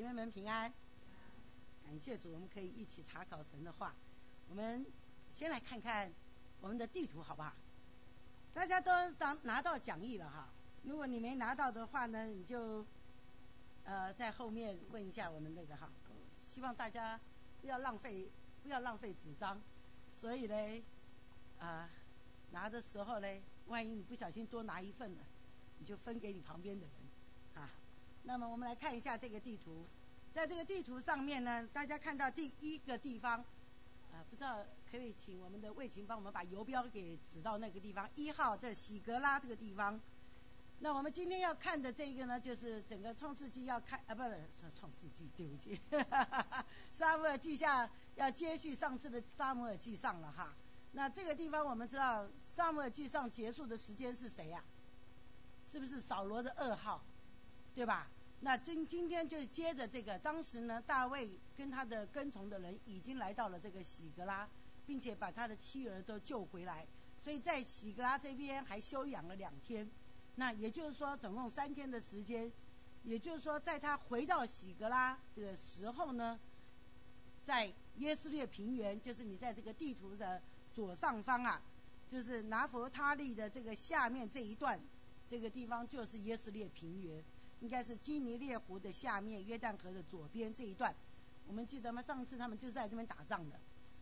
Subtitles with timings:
[0.00, 0.72] 姐妹们平安，
[1.84, 3.94] 感谢主，我们可以一起查考神的话。
[4.48, 4.86] 我们
[5.30, 6.10] 先来看看
[6.62, 7.52] 我们的地图，好不好？
[8.54, 10.48] 大家都当拿到讲义了哈。
[10.84, 12.82] 如果你没拿到的话呢，你就
[13.84, 15.90] 呃在后面问一下我们那个哈。
[16.48, 17.20] 希望大家
[17.60, 18.30] 不要浪费，
[18.62, 19.60] 不要浪费纸张。
[20.10, 20.82] 所以呢，
[21.58, 21.90] 啊，
[22.52, 23.28] 拿的时候呢，
[23.66, 25.22] 万一你不小心多拿一份了，
[25.78, 26.99] 你就分给你旁边的人。
[28.22, 29.84] 那么我们来看一下这个地图，
[30.32, 33.38] 在这个地图上面呢，大家看到第一个地方，
[34.12, 39.98] 啊，不知道可以请我们的魏琴帮我们把游标给指到那个地方，一号在喜格拉这个地方。
[40.82, 44.30] 那我们今天要看的这个呢，就是整个创世纪要看啊，不不，
[44.78, 45.80] 创世纪对不起，
[46.94, 50.54] 沙漠记下要接续上次的沙漠记上了哈。
[50.92, 54.62] 那这个地方我们知道沙漠记上结束的时间是谁呀？
[55.70, 57.00] 是不是扫罗的二号？
[57.72, 58.08] 对吧？
[58.42, 64.48] 那今今天就接着这个，当时呢，大卫跟他的跟从的人已经来到了这个喜格拉，
[64.86, 66.86] 并且把他的妻儿都救回来，
[67.22, 69.88] 所以在喜格拉这边还休养了两天。
[70.36, 72.50] 那也就是说，总共三天的时间。
[73.02, 76.38] 也就是说，在他回到喜格拉这个时候呢，
[77.44, 80.42] 在耶斯列平原，就是你在这个地图的
[80.74, 81.62] 左上方啊，
[82.10, 84.78] 就是拿佛他利的这个下面这一段，
[85.30, 87.24] 这个地方就是耶斯列平原。
[87.60, 90.94] 应该是基尼列湖的下面，约旦河的左边这一段，
[91.46, 92.00] 我们记得吗？
[92.00, 93.60] 上次他们就在这边打仗的，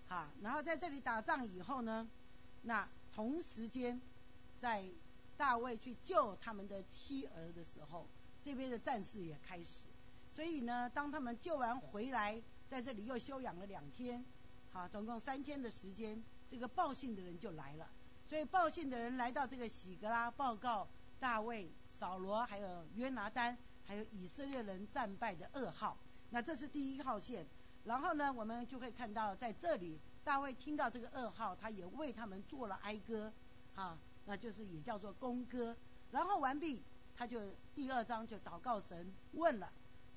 [0.09, 0.29] 哈。
[0.41, 2.09] 然后在这里打仗以后呢，
[2.63, 4.01] 那同时间，
[4.57, 4.85] 在
[5.37, 8.07] 大卫去救他们的妻儿的时候，
[8.45, 9.87] 这边的战事也开始。
[10.31, 14.25] 所以呢，当他们救完回来，在这里又休养了两天，
[14.73, 17.89] 好，总共三天的时间，这个报信的人就来了。
[18.25, 20.87] 所以报信的人来到这个喜格拉报告
[21.19, 21.69] 大卫。
[21.99, 25.99] 扫罗还有约拿丹，还有以色列人战败的噩耗，
[26.31, 27.45] 那这是第一号线。
[27.85, 33.33] 然后呢，我们就会看到在这里，大卫听到这个噩耗，他也为他们做了哀歌，
[33.75, 35.77] 哈，那就是也叫做公歌。
[36.13, 36.81] 然后完毕，
[37.17, 37.41] 他就
[37.75, 39.69] 第二章就祷告神，问了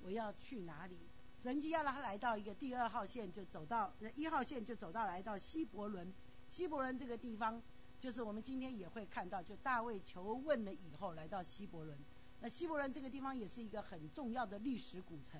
[0.03, 0.99] 我要去哪里？
[1.41, 6.13] 神就要让他来到一个第二号线，就走到一号线就走到来到希伯伦，
[6.47, 7.59] 希伯伦这个地方。
[8.01, 11.95] 就是我们今天也会看到，就大卫求问了以后，来到希伯伦。
[12.39, 15.39] 那希伯伦这个地方也是一个很重要的历史古城。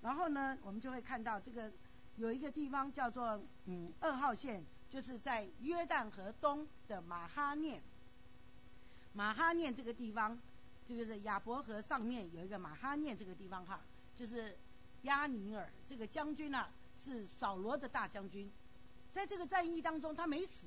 [0.00, 1.70] 然后呢，我们就会看到这个
[2.16, 7.82] 有一个地方叫做嗯二号线，就是在约旦河东的马哈念。
[9.12, 10.38] 马哈念这个地方，
[10.88, 13.82] 这个是亚伯河上面有一个马哈念这个地方哈，
[14.16, 14.56] 就是
[15.02, 18.50] 亚尼尔这个将军呢是扫罗的大将军，
[19.12, 20.64] 在这个战役当中他没死。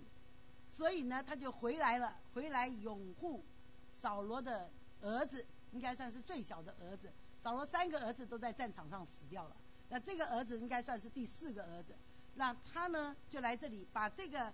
[0.71, 3.43] 所以呢，他就回来了，回来拥护
[3.91, 4.69] 扫罗的
[5.01, 7.11] 儿子，应该算是最小的儿子。
[7.37, 9.55] 扫罗三个儿子都在战场上死掉了，
[9.89, 11.93] 那这个儿子应该算是第四个儿子。
[12.35, 14.51] 那他呢，就来这里把这个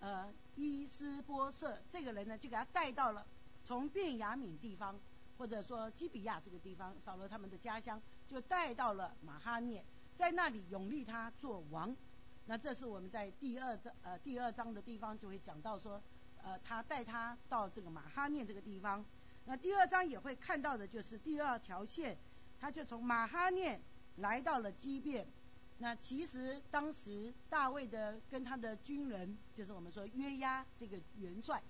[0.00, 3.26] 呃伊斯波瑟这个人呢，就给他带到了
[3.66, 4.98] 从便雅悯地方，
[5.36, 9.84] 或者说基比亚这个地方，扫罗他们的家乡，就带到了马哈涅，
[10.16, 11.94] 在那里永立他做王。
[12.50, 16.02] 那这是我们在第二章呃第二章的地方就会讲到说，
[16.42, 19.04] 呃他带他到这个马哈念这个地方，
[19.44, 22.16] 那第二章也会看到的就是第二条线，
[22.58, 23.78] 他就从马哈念
[24.16, 25.26] 来到了基变，
[25.76, 31.62] 那其实当时大卫的跟他的军人就是我们说约押这个元帅，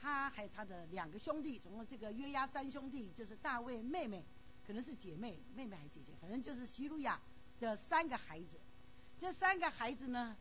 [0.00, 4.24] 他还有他的两个兄弟，总共这个约押三兄弟就是大卫妹妹，
[4.66, 7.20] 可能是姐妹妹妹还是姐姐，反正就是希鲁雅
[7.60, 8.58] 的三个孩子。
[9.20, 10.34] 这三个孩子呢，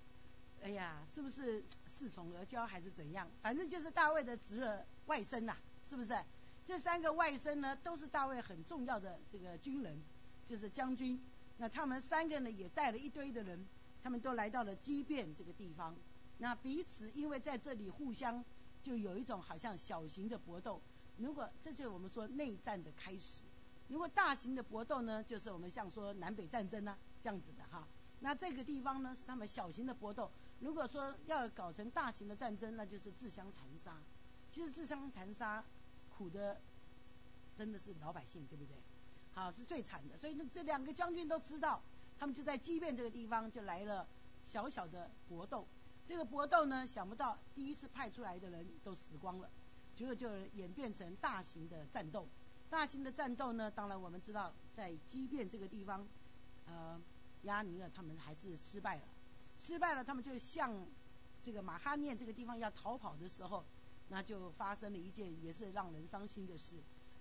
[0.64, 3.30] 哎呀，是不是恃宠而骄还是怎样？
[3.42, 5.58] 反正就是大卫的侄儿外甥呐，
[5.90, 6.18] 是不是？
[6.66, 10.02] 这三个外甥呢，都是大卫很重要的这个军人，
[10.46, 11.22] 就是将军。
[11.58, 13.68] 那他们三个呢，也带了一堆的人，
[14.02, 15.94] 他们都来到了基变这个地方。
[16.38, 18.42] 那彼此因为在这里互相，
[18.82, 20.82] 就有一种好像小型的搏斗。
[21.18, 23.42] 如果这就是我们说内战的开始。
[23.90, 27.48] 如果大型的搏斗呢，就是我们像说南北战争啊这样子。
[28.22, 30.30] 那这个地方呢，是他们小型的搏斗。
[30.60, 33.96] 如果说要搞成大型的战争，那就是自相残杀。
[34.52, 35.64] 其实自相残杀，
[36.10, 36.60] 苦的
[37.56, 38.76] 真的是老百姓，对不对？
[39.34, 40.18] 好，是最惨的。
[40.18, 41.82] 所以呢，这两个将军都知道，
[42.18, 44.06] 他们就在畸变这个地方就来了
[44.46, 45.66] 小小的搏斗。
[46.06, 49.50] 这个搏斗呢，想不到第一次派出来的人都死光了，
[49.96, 52.28] 结果就演变成大型的战斗。
[52.70, 56.06] 大型的战斗呢，当然我们知道，在畸变这个地方，
[56.66, 57.00] 呃。
[57.44, 59.04] 亚尼尔他们还是失败了，
[59.60, 60.74] 失败了，他们就向
[61.42, 63.64] 这个马哈念这个地方要逃跑的时候，
[64.10, 66.74] 那就发生了一件也是让人伤心的事，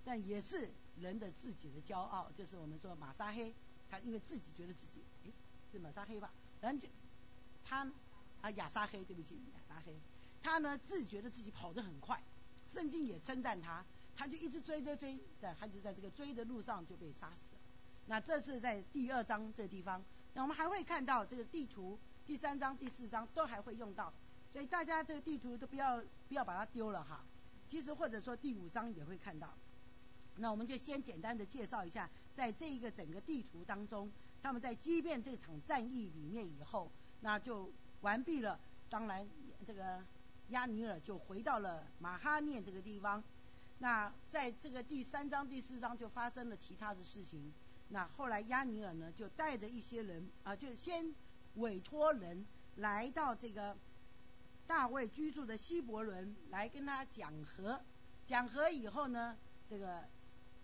[0.05, 0.71] 但也是
[1.01, 3.55] 人的自己的骄傲，就是我们说马沙黑
[3.91, 5.31] 他因为自己觉得自己，哎，
[5.71, 6.33] 是马沙黑吧？
[6.61, 6.89] 然后就
[7.65, 7.91] 他
[8.41, 9.95] 啊亚沙黑，对不起，亚沙黑，
[10.43, 12.21] 他呢自觉得自己跑得很快，
[12.67, 13.85] 圣经也称赞他，
[14.17, 17.48] 他就一直追追追，在他就在这个追的路上就被杀死。
[18.09, 20.03] 那这是在第二章这个地方，
[20.33, 24.11] 那我们还会看到这个地图，第三章、第四章都还会用到，
[24.51, 27.23] 所以大家这个地图都不要不要把它丢了哈。
[27.67, 29.53] 其实或者说第五章也会看到，
[30.37, 34.11] 那我们就先简单的介绍一下，在这一个整个地图当中，
[34.43, 36.91] 他们在击遍这场战役里面以后，
[37.21, 37.71] 那就
[38.01, 38.59] 完毕了。
[38.89, 39.29] 当然，
[39.67, 40.03] 这个
[40.49, 43.23] 亚尼尔就回到了马哈念这个地方。
[43.81, 47.53] 那在这个第三章、第四章就发生了其他的事情。
[47.89, 51.15] 那后来亚尼尔呢，就带着一些人啊，就先
[51.57, 52.47] 委托人
[52.77, 53.77] 来到这个。
[54.67, 57.81] 大卫居住的希伯伦来跟他讲和，
[58.27, 59.35] 讲和以后呢，
[59.67, 60.05] 这个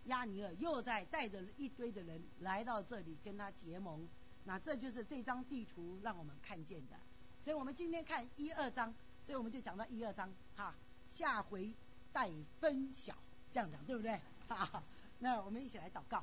[0.04, 4.06] 亚尼尔又在带着一堆的人来到这里跟他结盟，
[4.44, 6.96] 那这就是这张地图让我们看见的。
[7.42, 10.74] 所以我们今天看一二章，所以我们就讲到一二章，哈，
[11.08, 11.74] 下回
[12.12, 12.30] 待
[12.60, 13.14] 分晓，
[13.50, 14.20] 这样讲对不对？
[14.46, 14.82] 哈，
[15.18, 16.22] 那我们一起来祷告，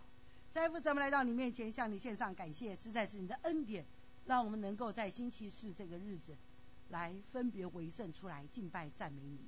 [0.52, 3.86] 在父神们来到你面前，向你献上感谢，实在是你的恩典，
[4.26, 6.36] 让我们能够在星期四这个日子。
[6.90, 9.40] 来分别为圣出来敬拜赞美你，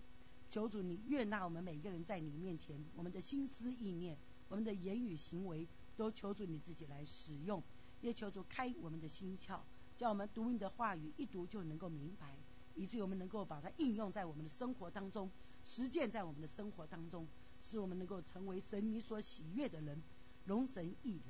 [0.49, 4.17] 求主你悦纳我们每一个人在你面前，我们的心思意念，
[4.47, 5.67] 我们的言语行为，
[5.97, 7.61] 都求主你自己来使用，
[7.99, 9.59] 也求主开我们的心窍，
[9.97, 12.37] 叫我们读你的话语一读就能够明白，
[12.75, 15.29] 以至于我们能够把它应用在我们的生活当中，
[15.65, 17.27] 实践在我们的生活当中，
[17.59, 20.01] 使我们能够成为神你所喜悦的人，
[20.45, 21.23] 龙神一人。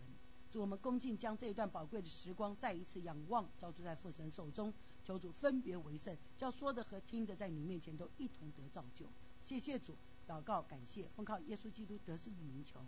[0.51, 4.71] 祝我们恭敬将这一段宝贵的时光再一次仰望，交托在父神手中。
[5.03, 9.05] 求主分别为圣，叫说的和听的在你面前都一同得造就。
[9.41, 12.79] 谢谢主，祷告感谢，奉靠耶稣基督得胜的名求，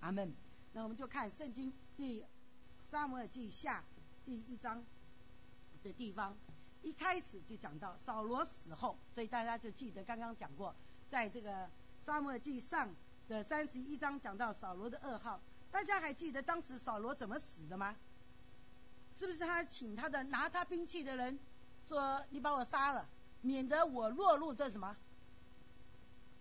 [0.00, 0.32] 阿门。
[0.72, 2.24] 那我们就看圣经第
[2.84, 3.82] 撒母耳记下
[4.24, 4.84] 第一章
[5.82, 6.36] 的地方，
[6.82, 10.72] 一开始就讲到扫罗死后，所以大家就记得刚刚讲过，
[11.08, 12.94] 在这个撒母耳记上
[13.26, 15.40] 的三十一章讲到扫罗的噩耗，
[15.74, 17.96] 大家还记得当时扫罗怎么死的吗？
[19.12, 21.36] 是不是他请他的拿他兵器的人？
[21.88, 23.08] 说你把我杀了，
[23.40, 24.96] 免得我落入这什么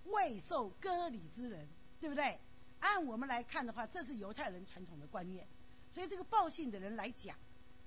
[0.03, 1.67] 未受割礼之人，
[1.99, 2.39] 对不对？
[2.81, 5.47] 按我们来看的话，这是犹太人传统的观念。
[5.91, 7.35] 所以这个报信的人来讲，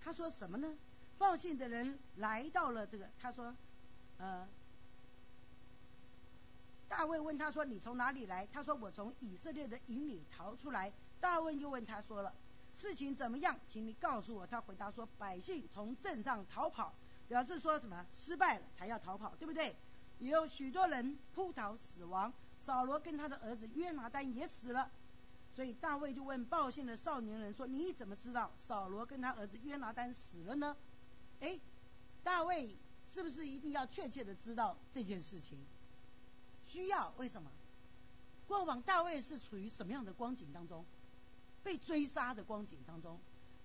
[0.00, 0.76] 他说什么呢？
[1.16, 3.54] 报信的人来到了这个，他说，
[4.18, 4.48] 呃，
[6.88, 12.32] 大卫问他说：“你从哪里来？”他说：“我从以色列的营里逃出来。”大卫又问他说了
[12.74, 13.58] ：“事情怎么样？
[13.68, 16.94] 请你告诉我。”他回答说：“百姓从镇上逃跑。”
[17.28, 19.74] 表示说什么失败了才要逃跑，对不对？
[20.20, 24.88] 也有许多人扑逃死亡，扫罗跟他的儿子约拿丹也死了，
[25.54, 30.76] 所以大卫就问报信的少年人说：“你怎么知道扫罗跟他儿子约拿丹死了呢？”
[31.40, 31.58] 哎，
[32.22, 32.76] 大卫
[33.12, 35.58] 是不是一定要确切的知道这件事情？
[36.66, 37.12] 需要？
[37.16, 37.50] 为什么？
[38.46, 40.84] 过往大卫是处于什么样的光景当中？
[41.66, 43.18] 被追杀的光景当中，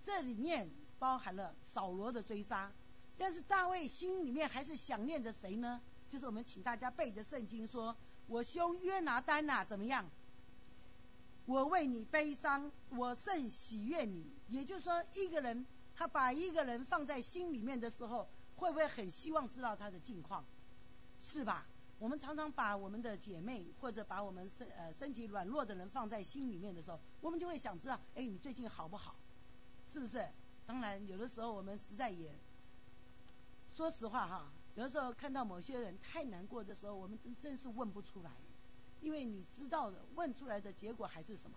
[0.03, 0.67] 这里面
[0.97, 2.71] 包含了扫罗的追杀。
[3.15, 5.79] 但是大卫心里面还是想念着谁呢？
[6.09, 7.95] 就是我们请大家背着圣经说
[8.25, 10.09] ：“我兄约拿丹呐，怎么样？
[11.45, 15.63] 我为你悲伤，我甚喜悦你。”也就是说，一个人
[15.95, 20.43] 他把一个人放在心里面的时候，会不会很希望知道他的近况？
[21.21, 21.67] 是吧？
[22.01, 29.15] 我们常常把我们的姐妹或者把我们身呃身体软弱的人放在心里面的时候，我们就会想知道：哎，你最近好不好？
[29.87, 30.27] 是不是？
[30.65, 32.33] 当然，有的时候我们实在也。
[33.75, 38.31] 说实话哈，有的时候看到某些人太难过的时候，我们真真是问不出来，
[38.99, 41.55] 因为你知道的，问出来的结果还是什么？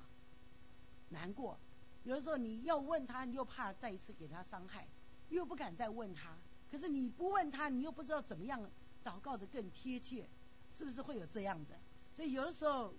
[1.09, 1.59] 难过。
[2.03, 4.87] 有的时候你要问他，你又怕再一次给他伤害，
[5.31, 6.37] 又不敢再问他。
[6.71, 8.61] 可是你不问他，你又不知道怎么样
[9.05, 10.27] 祷告的更贴切，
[10.71, 11.75] 是不是会有这样子？
[12.15, 12.95] 所以有的时候，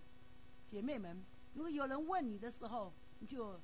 [0.67, 3.59] 姐妹们，如果有人问你的时候，你就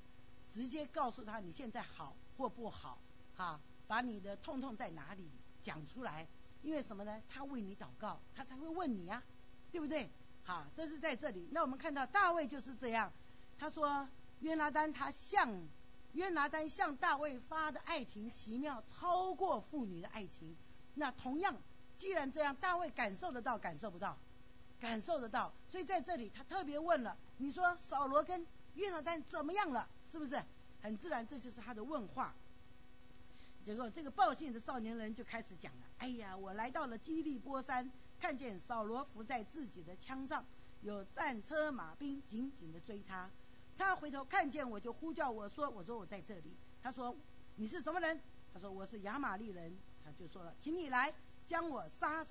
[0.50, 2.98] 直接告诉他你现在好或不好，
[3.36, 5.30] 哈，把你的痛痛在哪里。
[5.62, 6.26] 讲出来，
[6.62, 7.22] 因为什么呢？
[7.28, 9.22] 他为你祷告，他才会问你呀，
[9.70, 10.10] 对不对？
[10.42, 11.48] 好，这是在这里。
[11.52, 13.12] 那我们看到大卫就是这样，
[13.56, 14.08] 他说
[14.40, 15.48] 约拿丹他向
[16.14, 20.56] 约拿丹向大卫发的爱情奇妙，超过妇女的爱情。
[20.94, 21.54] 那同样，
[22.02, 24.18] 既然这样，大卫感受得到，感受不到，
[24.80, 25.52] 感受得到。
[25.68, 28.44] 所以在这里，他特别问了，你说扫罗跟
[28.74, 29.88] 约拿丹怎么样了？
[30.10, 30.42] 是不是？
[30.80, 32.34] 很自然，这就是他的问话。
[33.64, 40.44] 结果，这个报信的少年人就开始讲了：“哎呀，我来到了基利波山，看见扫罗伏在自己的枪上，
[40.80, 43.30] 有战车马兵紧紧的追他。
[43.78, 47.14] 他回头看见我就呼叫我说：“我说我在这里。”他说
[47.54, 48.20] ：“你是什么人？”
[48.52, 49.72] 他说：“我是亚玛利人。”
[50.04, 51.14] 他就说了：“请你来
[51.46, 52.30] 将我杀死，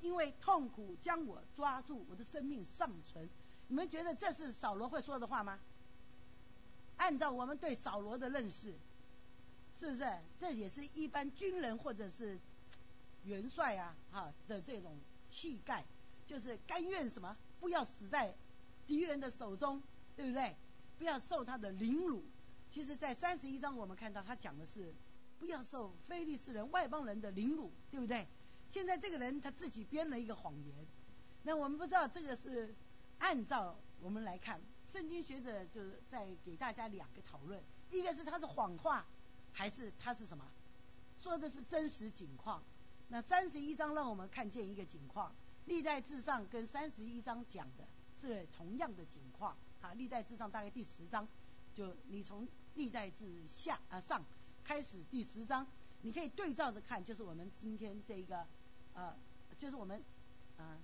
[0.00, 3.28] 因为痛苦将我抓住，我的生命尚存。”
[3.68, 5.58] 你们觉得这是扫罗会说的话吗？
[6.98, 8.74] 按照我们对扫罗的认识，
[9.78, 10.06] 是不是？
[10.38, 12.38] 这也是一般军人或者是
[13.24, 14.96] 元帅啊，哈的这种
[15.28, 15.84] 气概，
[16.26, 18.34] 就是甘愿什么，不要死在
[18.86, 19.82] 敌人的手中，
[20.14, 20.54] 对不对？
[20.98, 22.22] 不要受他的凌辱。
[22.70, 24.94] 其实，在三十一章我们看到他讲的是，
[25.38, 28.26] 不要受非利士人、外邦人的凌辱，对不对？
[28.72, 30.74] 现在这个人他自己编了一个谎言，
[31.42, 32.74] 那我们不知道这个是
[33.18, 34.58] 按照我们来看。
[34.90, 39.04] 圣经学者就是在给大家两个讨论，一个是他是谎话，
[39.52, 40.42] 还是他是什么？
[41.20, 42.62] 说的是真实景况。
[43.08, 45.34] 那三十一章让我们看见一个景况，
[45.66, 47.86] 历代至上跟三十一章讲的
[48.18, 49.54] 是同样的景况。
[49.82, 51.28] 啊，历代至上大概第十章，
[51.74, 54.24] 就你从历代至下啊上
[54.64, 55.66] 开始第十章，
[56.00, 58.46] 你可以对照着看，就是我们今天这个
[58.94, 59.14] 呃，
[59.58, 60.02] 就是我们
[60.56, 60.78] 啊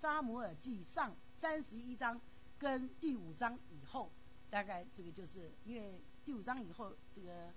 [0.00, 2.20] 沙摩尔记上三十一章。
[2.58, 4.10] 跟第五章以后，
[4.50, 7.50] 大概这个就是因为第五章以后，这个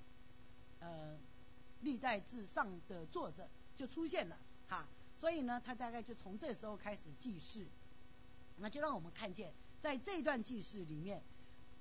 [0.80, 1.18] 呃
[1.82, 4.38] 历代至上的作者就出现了
[4.70, 7.68] 哈，所以呢，他大概就从这时候开始记事，
[8.60, 11.22] 那就让我们看见，在这段记事里面，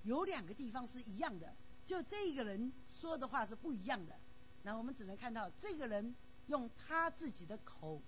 [0.02, 1.54] 有两个地方是一样的，
[1.86, 4.18] 就这个人说的话是不一样的，
[4.64, 6.12] 那我们只能看到这个人
[6.46, 8.00] 用他自己的口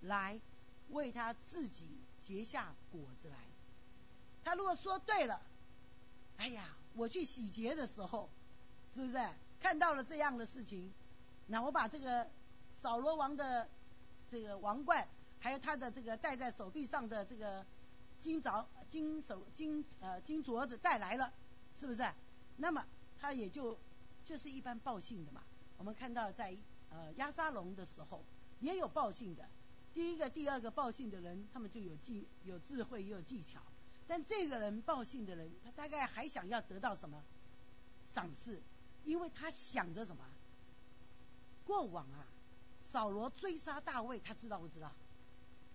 [0.00, 0.40] 来
[0.90, 1.86] 为他自己
[2.22, 3.36] 结下果子来。
[4.44, 5.40] 他如果说对了，
[6.36, 8.28] 哎呀，我去洗劫的时候，
[8.94, 9.18] 是不是
[9.60, 10.92] 看到了这样的事情？
[11.46, 12.28] 那我把这个
[12.82, 13.68] 扫罗王的
[14.30, 15.06] 这个王冠，
[15.40, 17.64] 还有他的这个戴在手臂上的这个
[18.20, 21.32] 金凿金手金呃金镯子带来了，
[21.76, 22.02] 是不是？
[22.56, 22.84] 那么
[23.20, 23.78] 他也就
[24.24, 25.42] 就是一般报信的嘛。
[25.78, 26.56] 我们看到在
[26.94, 28.24] 呃亚沙龙的时候
[28.60, 29.44] 也有报信的，
[29.92, 33.60] 第一个、第二个报信的人，他们就有技有智慧也有技巧。
[34.06, 37.22] 但这个人报信的人，他大概还想要得到什么
[38.14, 38.60] 赏赐？
[39.04, 40.24] 因为他想着什么？
[41.66, 42.24] 过往啊，
[42.82, 44.92] 扫罗追杀大卫，他知道不知道？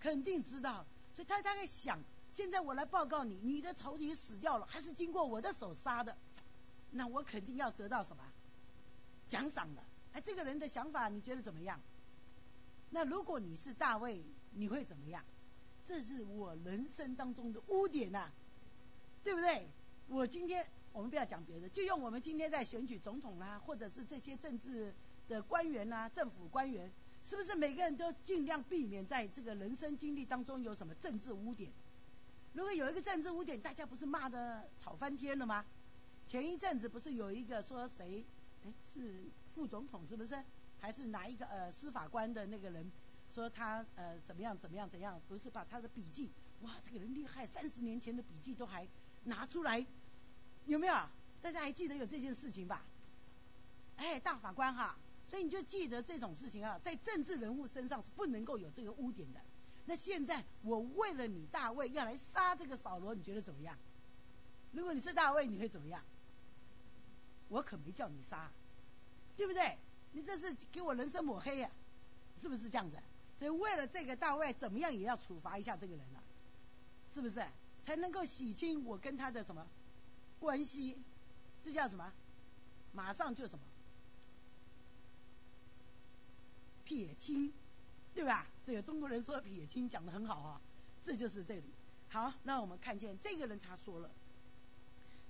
[0.00, 0.86] 肯定知道。
[1.14, 1.98] 所以他大概想：
[2.32, 6.16] 现在我来报告你，你的仇敌死掉了，还是经过我的手杀的？
[6.92, 8.22] 那我肯定要得到什么
[9.28, 9.82] 奖赏的？
[10.12, 11.80] 哎，这个人的想法你觉得怎么样？
[12.90, 14.22] 那如果你是大卫，
[14.54, 15.24] 你会怎么样？
[15.84, 18.30] 这是我人生当中的污点呐，
[19.24, 19.68] 对不对？
[20.08, 24.92] 我今天我们不要讲别的，就用我们今天在选举总统啦，或者是这些政治
[25.28, 26.90] 的官员呐，政府官员，
[27.24, 31.70] 是不是每个人都尽量避免在这个人生经历当中有什么政治污点？
[32.52, 35.64] 如果有一个政治污点，大家不是骂的吵翻天了吗？
[36.26, 38.24] 前一阵子不是有一个说谁，
[38.64, 40.36] 哎，是副总统是不是？
[40.78, 42.90] 还是哪一个呃司法官的那个人？
[43.32, 46.28] 说他呃怎么样怎么样怎样，不是把他的笔记，
[46.62, 48.84] 哇，这个人厉害，三十年前的笔记都还
[49.24, 49.86] 拿出来，
[50.66, 50.94] 有没有？
[51.40, 52.84] 大家还记得有这件事情吧？
[53.96, 54.98] 哎，大法官哈，
[55.28, 59.40] 所以你就记得这种事情啊，在政治人物身上是不能够有这个污点的。
[59.86, 63.78] 那现在我为了你大卫要来杀这个扫罗，你觉得怎么样？
[64.72, 66.02] 如果你是大卫，你会怎么样？
[67.50, 68.50] 我可没叫你杀，
[69.36, 69.76] 对不对？
[70.12, 71.70] 你这是给我人生抹黑呀，
[72.40, 72.96] 是不是这样子？
[73.38, 76.22] 所以为了这个大卫，怎么样也要处罚一下这个人了，
[77.14, 77.46] 是不是？
[77.82, 79.66] 才能够洗清我跟他的什么
[80.38, 80.96] 关系？
[81.62, 82.12] 这叫什么？
[82.92, 83.60] 马上就什么
[86.84, 87.52] 撇清，
[88.14, 88.46] 对吧？
[88.66, 90.60] 这个中国人说撇清讲的很好啊，
[91.04, 91.64] 这就是这里。
[92.08, 94.10] 好，那我们看见这个人他说了，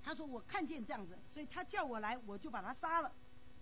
[0.02, 3.12] 他说我看见这样子，所以他叫我来，我就把他杀了。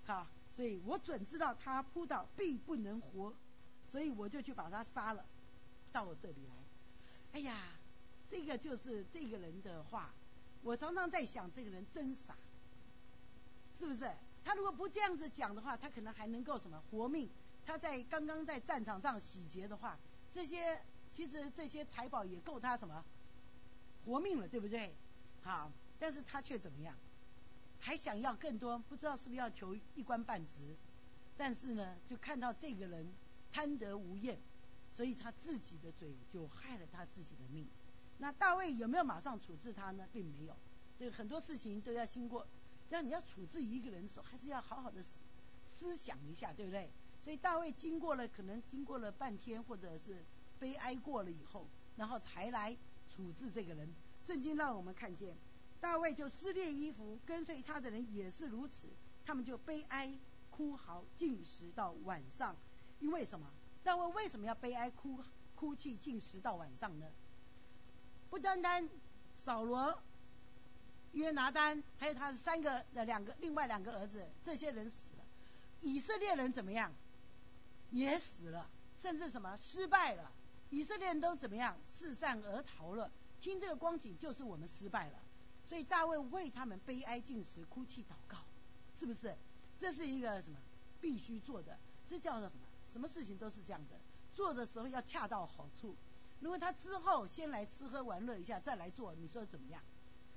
[0.05, 3.35] 好，所以我准知道他扑倒必不能活。
[3.87, 5.25] 所以我就去把他杀了，
[5.91, 6.55] 到我这里来。
[7.33, 7.73] 哎呀，
[8.29, 10.11] 这个就是这个人的话。
[10.63, 12.37] 我常常在想，这个人真傻，
[13.73, 14.11] 是不是？
[14.45, 17.31] 他如果不这样子讲的话，他可能还能够什么活命？
[17.65, 19.99] 他在刚刚在战场上洗劫的话，
[20.31, 23.03] 这些其实这些财宝也够他什么
[24.05, 24.95] 活命了，对不对？
[25.43, 26.95] 好，但是他却怎么样？
[27.81, 30.77] 还想要更多，不知道是不是要求一官半职？
[31.37, 33.07] 但是呢，就看到这个人。
[33.51, 34.39] 贪得无厌，
[34.93, 37.67] 所以他自己的嘴就害了他自己的命。
[38.19, 40.07] 那大卫有没有马上处置他呢？
[40.13, 40.55] 并没有。
[40.99, 42.47] 这个很多事情都要经过，
[42.91, 45.03] 但你要处置一个人的时候，还是要好好的
[45.75, 46.91] 思想一下，对不对？
[47.25, 50.23] 所以大卫经过了，可能经过了半天，或者是
[50.61, 52.77] 悲哀过了以后，然后才来
[53.09, 53.89] 处置这个人。
[54.23, 55.35] 圣经让我们看见，
[55.81, 58.87] 大卫就撕裂衣服，跟随他的人也是如此，
[59.25, 60.13] 他们就悲哀
[60.51, 62.57] 哭嚎，进食到晚上。
[63.01, 63.47] 因为什么？
[63.85, 65.19] 大卫为什么要悲哀哭
[65.55, 67.07] 哭泣进食到晚上呢？
[68.29, 68.89] 不单单
[69.35, 69.99] 扫罗、
[71.13, 75.25] 约拿丹，还有他的三个的两个另外两个儿子，这些人死了。
[75.81, 76.93] 以色列人怎么样？
[77.93, 78.69] 也死了，
[79.01, 80.31] 甚至什么失败了？
[80.71, 81.79] 以色列人都怎么样？
[81.87, 83.11] 四散而逃了。
[83.41, 85.19] 听这个光景，就是我们失败了。
[85.69, 88.39] 所以大卫为他们悲哀进食、哭泣、祷告，
[88.99, 89.37] 是不是？
[89.79, 90.57] 这是一个什么
[90.99, 91.79] 必须做的？
[92.07, 92.63] 这叫做什么？
[92.91, 93.95] 什么事情都是这样子，
[94.35, 95.95] 做的时候要恰到好处。
[96.41, 99.83] 如果他之后先来吃喝玩乐一下，再来做，你说怎么样？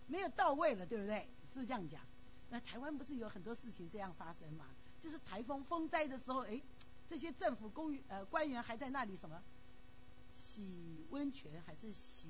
[0.08, 1.30] 没有到位了，对不对？
[1.48, 2.02] 是不是这样讲？
[2.50, 4.66] 那台湾不是有很多事情这样发生吗？
[5.00, 6.62] 就是台风风灾的时候，哎，
[7.10, 9.42] 这些政府公呃官员还在那里什么
[10.30, 12.28] 洗温泉，还是洗？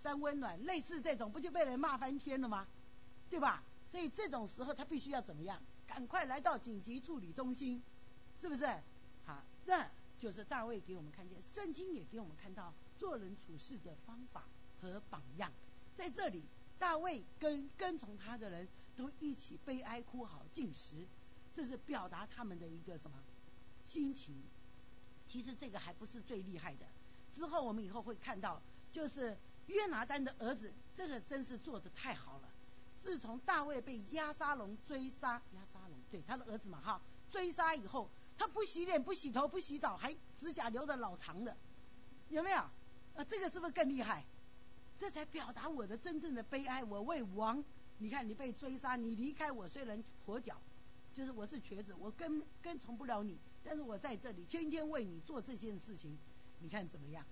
[0.00, 2.66] 三温暖，类似这种不就被人骂翻天了吗？
[3.28, 3.62] 对吧？
[3.86, 5.60] 所以这种时候他必须要怎么样？
[5.86, 7.82] 赶快来到紧急处理中心，
[8.38, 8.64] 是不是？
[9.26, 9.84] 好，这
[10.18, 14.44] 就是大卫给我们看见，圣经也给我们看到做人处事的方法
[14.80, 15.52] 和榜样。
[15.94, 16.44] 在这里，
[16.78, 18.66] 大卫跟跟从他的人
[18.96, 21.06] 都一起悲哀哭嚎进食，
[21.52, 23.18] 这是表达他们的一个什么
[23.84, 24.34] 心情？
[25.26, 26.86] 其实这个还不是最厉害的，
[27.30, 29.36] 之后我们以后会看到，就是。
[29.66, 32.48] 约拿丹的儿子，这个真是做的太好了。
[33.00, 37.00] 自从大卫被押沙龙追杀，押沙龙对他的儿子嘛哈，
[37.30, 41.56] 追杀以后，他不洗脸、不洗头、不洗澡，还指甲留的老长的，
[42.28, 42.58] 有没有？
[42.58, 44.24] 啊，这个是不是更厉害？
[44.98, 46.84] 这才表达我的真正的悲哀。
[46.84, 47.64] 我为王，
[47.98, 50.60] 你看你被追杀，你离开我，虽然跛脚，
[51.14, 56.18] 就是我是瘸子，我跟跟从不了你，但是我在这里天天为你做这件事情，
[56.58, 57.24] 你看怎么样？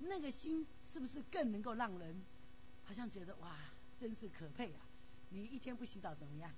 [0.00, 0.66] 那个心。
[0.96, 2.22] 是不是更能够让人
[2.82, 3.54] 好像觉得哇，
[4.00, 4.80] 真是可佩啊！
[5.28, 6.50] 你一天不洗澡怎么样？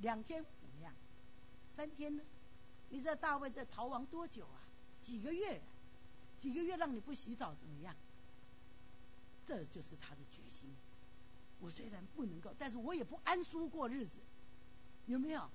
[0.00, 0.92] 两天怎么样？
[1.72, 2.24] 三天呢？
[2.88, 4.66] 你知道大卫在逃亡多久啊？
[5.00, 5.62] 几个月？
[6.36, 7.94] 几个月让你不洗澡怎么样？
[9.46, 10.68] 这就是他的决心。
[11.60, 14.18] 我虽然不能够，但是我也不安舒过日子。
[15.06, 15.48] 有没有？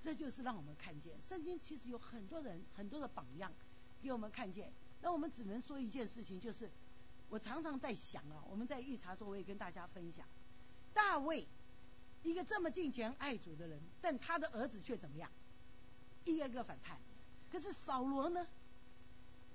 [0.00, 3.52] 这就是让我们看见圣经其实有很多人很多的榜样
[4.00, 4.72] 给我们看见。
[5.02, 6.70] 那我们只能说一件事情，就是。
[7.34, 10.24] 我常常在想啊，我们在预查的时候，我也跟大家分享，
[10.92, 11.44] 大卫
[12.22, 15.28] 一个这么敬虔爱主的人，但他的儿子却怎么样？
[16.24, 16.96] 一个个反叛。
[17.50, 18.46] 可是扫罗呢？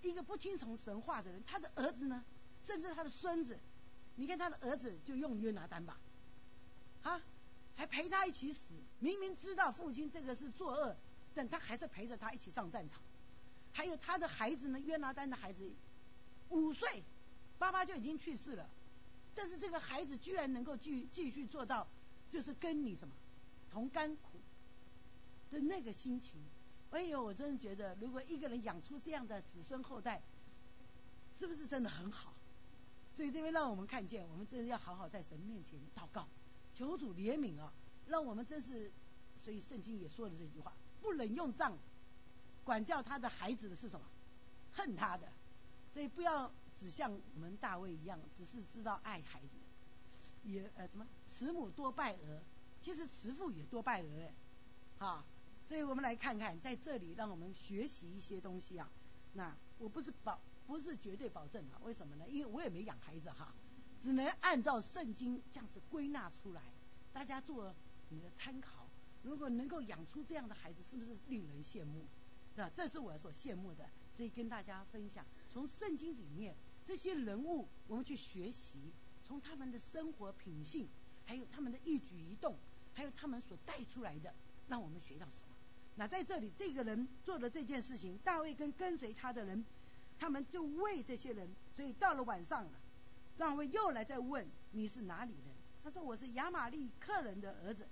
[0.01, 2.21] 一个不听从神话的人，他的儿子呢？
[2.61, 3.57] 甚至他的孙子，
[4.17, 5.97] 你看他的儿子就用约拿丹吧，
[7.03, 7.21] 啊，
[7.77, 8.59] 还陪他一起死。
[8.99, 10.97] 明明知道父亲这个是作恶，
[11.33, 13.01] 但他还是陪着他一起上战场。
[13.71, 14.77] 还有他的孩子呢？
[14.81, 15.71] 约拿丹的孩子
[16.49, 17.01] 五岁。
[17.59, 18.67] 爸爸就已经去世了，
[19.35, 21.85] 但是这个孩子居然能够继继续做到，
[22.29, 23.13] 就是跟你什么
[23.69, 24.39] 同甘苦
[25.51, 26.41] 的那个心情。
[26.91, 30.21] 哎呦，我真的觉得，如果一个人养出这样的子孙后代，
[31.37, 32.33] 是不是真的很好？
[33.13, 36.25] 所以这边让我们看见，我们真的要好好在神面前祷告，
[36.73, 37.71] 求主怜悯啊，
[38.07, 38.89] 让我们真是，
[39.43, 41.77] 所以圣经也说了这句话：不能用杖
[42.63, 44.05] 管教他的孩子的是什么？
[44.71, 45.27] 恨他的，
[45.93, 46.49] 所以不要。
[46.79, 49.57] 只像我们大卫一样，只是知道爱孩子，
[50.43, 52.41] 也呃什么慈母多败儿，
[52.81, 54.33] 其实慈父也多败儿哎，
[55.05, 55.25] 啊，
[55.61, 58.89] 所以我们来看看在这里，让我们学习一些东西啊。
[59.33, 62.25] 那我不是保，不是绝对保证啊，为什么呢？
[62.29, 63.53] 因为我也没养孩子哈，
[64.01, 66.61] 只能按照圣经这样子归纳出来，
[67.11, 67.75] 大家做
[68.07, 68.87] 你的参考。
[69.21, 72.05] 如果能够养出这样的孩子，是不是令人羡慕？
[72.55, 72.71] 是吧？
[72.73, 76.55] 这是我所羡慕的，所以跟大家分享，从圣经里面。
[76.89, 78.73] 这些人物，我们去学习，
[79.21, 80.87] 从他们的生活品性，
[81.23, 82.57] 还有他们的一举一动，
[82.95, 84.33] 还有他们所带出来的，
[84.67, 85.55] 让我们学到什么？
[85.95, 89.63] 那在这里，这个人做的这件事情，大卫跟跟随他的人，
[90.17, 91.47] 他们就为这些人。
[91.75, 92.71] 所以到了晚上了，
[93.37, 95.53] 大卫又来再问你是哪里人？
[95.83, 97.87] 他说我是亚玛利克人的儿子，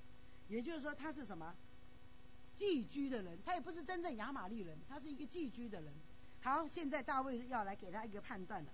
[0.47, 1.55] 也就是说他是什么
[2.55, 3.37] 寄居的人？
[3.45, 5.93] 他也不是真正亚玛利人，他是一个寄居的人。
[6.41, 8.71] 好，现在大卫要来给他一个判断了。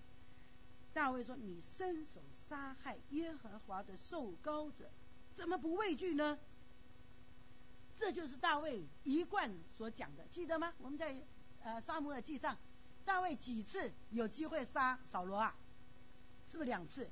[0.93, 4.89] 大卫说：“你伸手杀害耶和华的受膏者，
[5.35, 6.37] 怎么不畏惧呢？”
[7.97, 10.73] 这就是大卫一贯所讲的，记得吗？
[10.79, 11.15] 我们在
[11.63, 12.57] 呃沙漠耳记上，
[13.03, 15.55] 大卫几次有机会杀扫罗啊？
[16.47, 17.09] 是不是两次？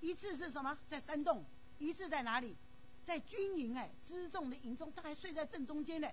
[0.00, 0.78] 一次是什么？
[0.86, 1.44] 在山洞。
[1.78, 2.56] 一次在哪里？
[3.04, 6.08] 在军营哎，辎重的营中，他还睡在正中间呢，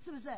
[0.00, 0.36] 是不是？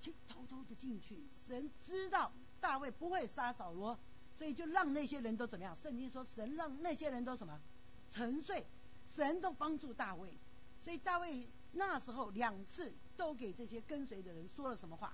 [0.00, 2.30] 去偷偷的进去，神知道
[2.60, 3.98] 大卫不会杀扫罗。
[4.38, 5.74] 所以就让那些人都怎么样？
[5.74, 7.60] 圣经说神让那些人都什么
[8.08, 8.64] 沉睡，
[9.12, 10.32] 神都帮助大卫，
[10.80, 15.12] 所以大卫那时候两次都给这些跟随的人说了什么话？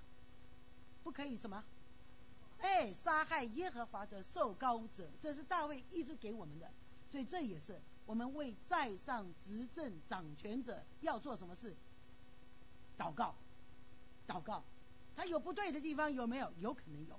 [1.02, 1.64] 不可以什么？
[2.60, 6.70] 哎，杀害耶和华的受膏者，这是大卫一直给我们的，
[7.10, 11.74] 所以这也是我们为在上执政掌权者要做什么事？
[12.98, 13.34] 祷告，
[14.28, 14.62] 祷告，
[15.16, 16.52] 他有不对的地方有没有？
[16.60, 17.18] 有可能有，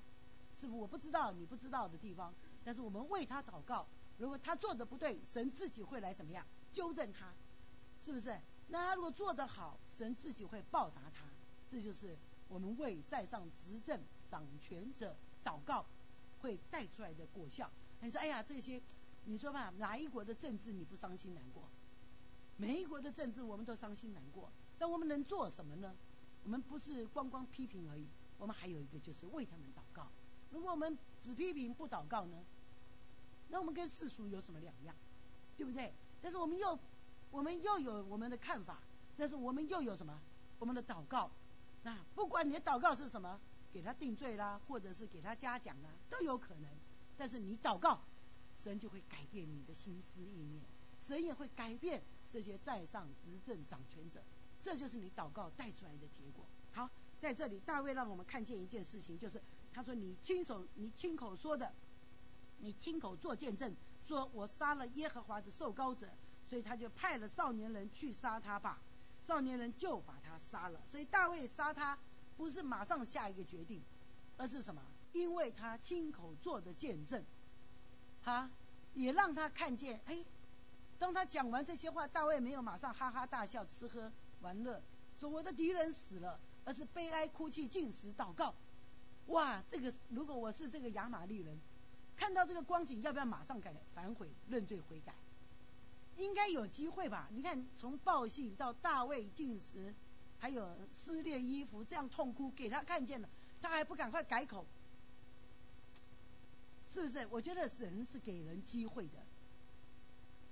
[0.55, 0.67] 是？
[0.67, 3.85] 我不知道你不知道的地方，但是我们为他祷告。
[4.17, 7.33] 如果他做的不对，神自己会来怎么样纠正他？
[7.99, 8.39] 是不是？
[8.69, 11.25] 那他如果做得好，神自己会报答他。
[11.69, 13.99] 这就是我们为在上执政
[14.31, 15.85] 掌权者祷告
[16.39, 17.69] 会带出来的果效。
[17.99, 18.81] 你说，哎呀，这些，
[19.25, 21.63] 你说吧，哪一国的政治你不伤心难过？
[22.57, 24.49] 每一国的政治我们都伤心难过。
[24.77, 25.93] 但我们能做什么呢？
[26.43, 30.07] 我们不是光光批评而已，我们还有一个就是为他们祷告。
[30.51, 32.37] 如果我们只批评不祷告呢？
[33.49, 34.95] 那我们跟世俗有什么两样？
[35.55, 35.93] 对不对？
[36.21, 36.77] 但是我们又，
[37.31, 38.79] 我们又有我们的看法，
[39.15, 40.19] 但是我们又有什么？
[40.59, 41.29] 我们的祷告。
[41.83, 43.39] 那不管你的祷告是什么，
[43.71, 46.69] 给他定罪啦，或者是给他嘉奖啦，都有可能。
[47.15, 48.01] 但是你祷告，
[48.55, 50.63] 神就会改变你的心思意念，
[50.99, 54.23] 神也会改变这些在上执政掌权者。
[54.59, 56.43] 这就是你祷告带出来的结果。
[56.71, 59.39] 好，在这里大卫让我们看见一件事情，就是
[59.75, 61.69] 他说你亲手你亲口说的，
[62.59, 63.75] 你亲口做见证，
[64.07, 66.07] 说我杀了耶和华的受膏者，
[66.47, 68.79] 所以他就派了少年人去杀他吧。
[69.21, 70.79] 少年人就把他杀了。
[70.89, 71.97] 所以大卫杀他
[72.37, 73.83] 不是马上下一个决定，
[74.37, 74.81] 而是什么？
[75.11, 77.21] 因为他亲口做的见证，
[78.23, 78.49] 哈，
[78.93, 79.99] 也让他看见。
[80.05, 80.23] 哎，
[80.97, 84.09] 当他讲完这些话，大卫没有马上哈哈大笑吃喝。
[84.39, 84.81] 玩乐，
[85.17, 88.55] 说我的敌人死了，而是悲哀哭泣进食祷告。
[89.27, 91.57] 哇，这个如果我是这个亚玛利人，
[92.15, 95.13] 看到这个光景，要不要马上改反悔认罪悔改？
[96.17, 97.27] 应该有机会吧？
[97.33, 99.93] 你看，从报信到大卫进食，
[100.39, 103.27] 还有撕裂衣服这样痛哭，给他看见了，
[103.61, 104.65] 他还不赶快改口，
[106.89, 107.27] 是不是？
[107.29, 109.19] 我觉得神是给人机会的，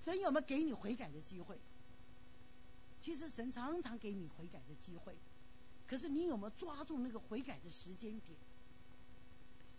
[0.03, 1.57] 神有没有给你悔改的机会？
[2.99, 5.15] 其实神常常给你悔改的机会，
[5.87, 8.37] 可是你有没有抓住那个悔改的时间点？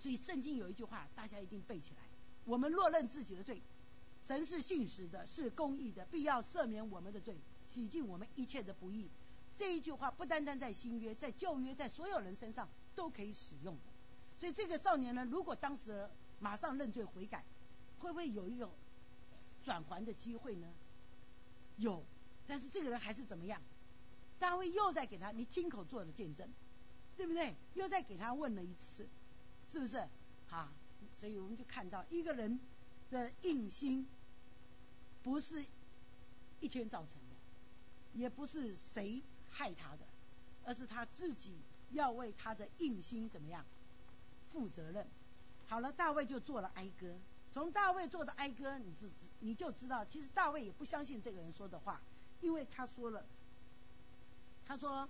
[0.04, 2.02] 所以圣经有一句话，大家一定背起来：
[2.44, 3.62] 我们若认自己的罪，
[4.20, 9.08] 神是信实的，是公义的，必要赦免我们的罪，洗净我们一切的不义。
[9.56, 13.80] 这一句话不单单在新约，在旧约，在所有人身上都可以使用的。
[14.36, 16.06] 所以这个少年呢，如果当时
[16.38, 17.42] 马上认罪悔改，
[18.00, 18.70] 会不会有一种
[19.62, 20.70] 转还的机会呢？
[21.78, 22.04] 有。
[22.46, 23.58] 但是这个人还是怎么样？
[24.38, 26.46] 大卫又在给他，你亲口做的见证，
[27.16, 27.54] 对不对？
[27.72, 29.08] 又在给他问了一次，
[29.74, 29.96] 是不是？
[30.50, 30.72] 啊，
[31.12, 32.60] 所以我们就看到一个人
[33.10, 34.06] 的硬心，
[35.24, 35.64] 不是
[36.60, 37.34] 一天造成的，
[38.12, 40.06] 也不是谁害他的，
[40.64, 41.56] 而是他自己
[41.90, 43.64] 要为他的硬心怎么样
[44.52, 45.04] 负责任。
[45.66, 47.16] 好了，大卫就做了哀歌。
[47.50, 49.08] 从大卫做的哀歌，你就
[49.40, 52.00] 你就知道，其实大卫也不相信这个人说的话。
[52.40, 53.26] 因为他说了，
[54.64, 55.08] 他说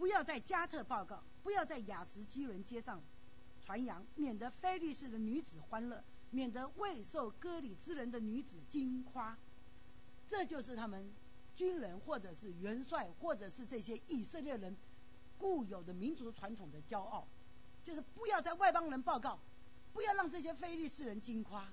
[0.00, 3.02] 不要在加特报告，不要在雅什基伦街上
[3.62, 9.36] 传扬，免得菲利士的女子欢乐，免得未受割礼之人的女子惊夸。
[10.26, 11.12] 这就是他们
[11.54, 14.74] 军人或者是元帅或者是这些以色列人
[15.36, 17.28] 固有的民族传统的骄傲，
[17.84, 19.38] 就是不要在外邦人报告，
[19.92, 21.68] 不要让这些非利士人惊夸。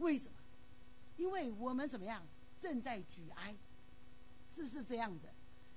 [0.00, 0.34] 为什么？
[1.16, 2.26] 因为我们怎么样？
[2.60, 3.56] 正在举哀，
[4.54, 5.28] 是不是这样子？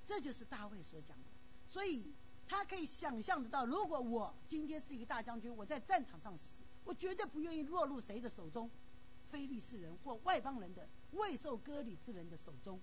[0.06, 1.27] 这就是大卫所讲的。
[1.70, 2.04] 所以
[2.48, 8.70] 他可以想象得到，如果我今天是一个大将军，我在战场上死，我绝对不愿意落入谁的手中，
[9.28, 12.80] 非利士人或外邦人的未受割礼之人的手中。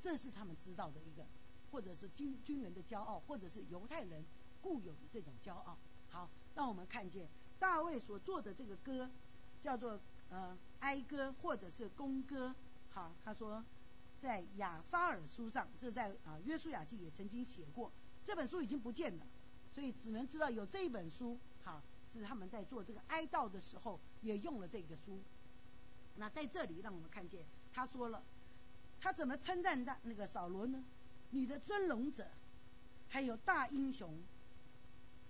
[0.00, 1.26] 这是他们知道的一个，
[1.72, 4.24] 或者是军军人的骄傲，或者是犹太人
[4.62, 5.76] 固有的这种骄傲。
[6.08, 9.10] 好，让我们看见大卫所做的这个歌，
[9.60, 12.54] 叫做呃哀歌，或者是弓歌。
[12.90, 13.64] 好，他说，
[14.20, 17.90] 在亚沙尔书上，这在啊约书亚记也曾经写过，
[18.28, 19.26] 这本书已经不见了，
[19.72, 21.38] 所以只能知道有这一本书。
[21.64, 21.80] 好，
[22.12, 25.18] 是他们在做这个哀悼的时候也用了这个书。
[26.16, 28.22] 那在这里让我们看见，他说了，
[29.00, 30.84] 他怎么称赞的那个扫罗呢？
[31.30, 32.28] 你的尊荣者，
[33.08, 34.14] 还有大英雄，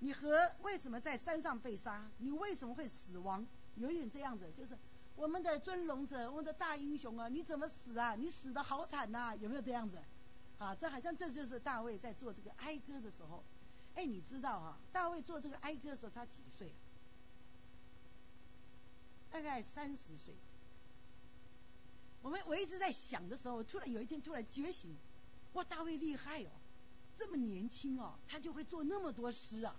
[0.00, 2.10] 你和为什么在山上被杀？
[2.18, 3.46] 你为什么会死亡？
[3.76, 4.76] 有点这样子，就是。
[5.14, 8.16] 我们的尊龙者，我们的大英雄啊，你怎么死啊？
[8.16, 9.98] 你死的好惨呐，有没有这样子？
[10.58, 13.42] 啊，这好像这就是大卫在做这个哀歌的时候。
[13.94, 16.72] 哎，你知道啊，大卫做这个哀歌的时候他几岁？
[19.30, 20.34] 大概三十岁。
[22.22, 24.96] 我们我一直在想的时候，突然有一天突然觉醒，
[25.54, 26.50] 哇，大卫厉害哦，
[27.18, 29.74] 这么年轻哦，他就会做那么多诗啊。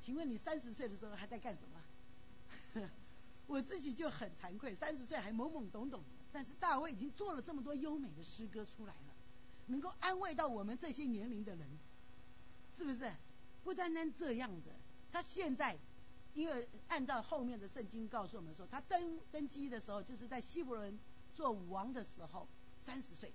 [0.00, 2.90] 请问你三十岁的时候还在干什么？
[3.46, 9.11] 我自己就很惭愧，三十岁还懵懵懂懂，但是大卫已经做了这么多优美的诗歌出来了，
[9.66, 11.68] 能够安慰到我们这些年龄的人，
[12.76, 13.12] 是不是？
[13.64, 14.70] 不单单这样子，
[15.10, 15.78] 他现在。
[16.34, 20.98] 因为按照后面的圣经告诉我们说，他登登基的时候，就是在希伯伦
[21.34, 22.48] 做王的时候，
[22.80, 23.30] 三十岁，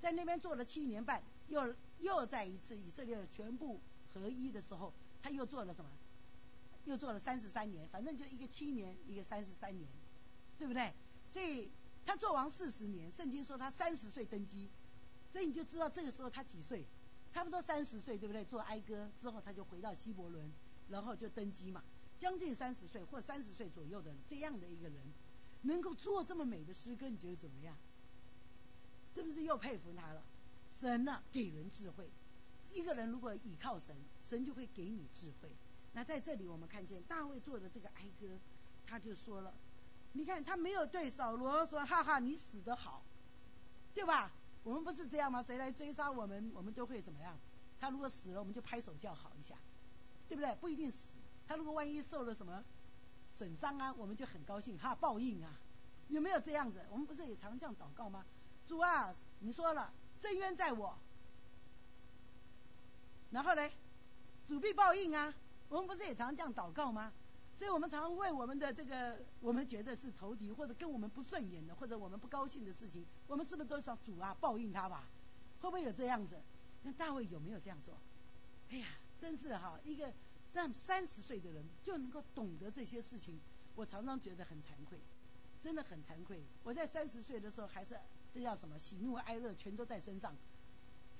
[0.00, 3.80] 在那边做了七年半，又又在一次以色列全部
[4.12, 5.88] 合一的时候，他又做了什么？
[6.86, 9.88] 又做了三十三年，反正就一个七年，一个三十三年，
[10.58, 10.92] 对不对？
[11.28, 11.70] 所以
[12.04, 14.68] 他做王四十年，圣经说他三十岁登基，
[15.30, 16.84] 所以你就知道这个时候他几岁？
[17.30, 18.44] 差不多三十岁，对不对？
[18.46, 20.50] 做哀歌之后，他就回到希伯伦，
[20.88, 21.82] 然后就登基嘛。
[22.18, 24.96] 将近三十岁或三十岁左右的这样的一个人，
[25.62, 27.76] 能够做这么美的诗歌，你觉得怎么样？
[29.14, 30.22] 是不是又佩服他了？
[30.80, 32.08] 神呢，给人智慧。
[32.72, 35.50] 一个人如果倚靠神，神就会给你智慧。
[35.92, 38.38] 那在这里我们看见大卫做的这个哀歌，
[38.86, 39.52] 他就说了：
[40.14, 43.02] 你看他没有对扫罗说哈哈你死得好，
[43.92, 44.32] 对吧？
[44.68, 45.42] 我们不是这样吗？
[45.42, 47.34] 谁来追杀我们，我们都会怎么样？
[47.80, 49.54] 他如果死了，我们就拍手叫好一下，
[50.28, 50.54] 对不对？
[50.56, 51.16] 不一定死。
[51.46, 52.62] 他如果万一受了什么
[53.34, 55.58] 损伤啊，我们就很高兴哈，报应啊，
[56.08, 56.84] 有没有这样子？
[56.90, 58.26] 我们不是也常这样祷告吗？
[58.66, 60.98] 主啊，你说了，深渊在我，
[63.30, 63.70] 然后呢，
[64.46, 65.32] 主必报应啊，
[65.70, 67.10] 我们不是也常这样祷告吗？
[67.58, 75.08] 所以我们常为我们的这个，我们觉得是仇敌或者跟我们不顺眼的，或者我们不高兴的事情，我们是不是都想主啊报应他吧？
[75.60, 76.40] 会不会有这样子？
[76.84, 77.98] 那大卫有没有这样做？
[78.70, 78.86] 哎呀，
[79.20, 80.10] 真是哈一个。
[80.54, 83.38] 样三十岁的人就能够懂得这些事情，
[83.76, 84.98] 我常常觉得很惭愧，
[85.62, 86.42] 真的很惭愧。
[86.64, 87.96] 我在三十岁的时候还是
[88.32, 90.34] 这叫什么喜怒哀乐全都在身上，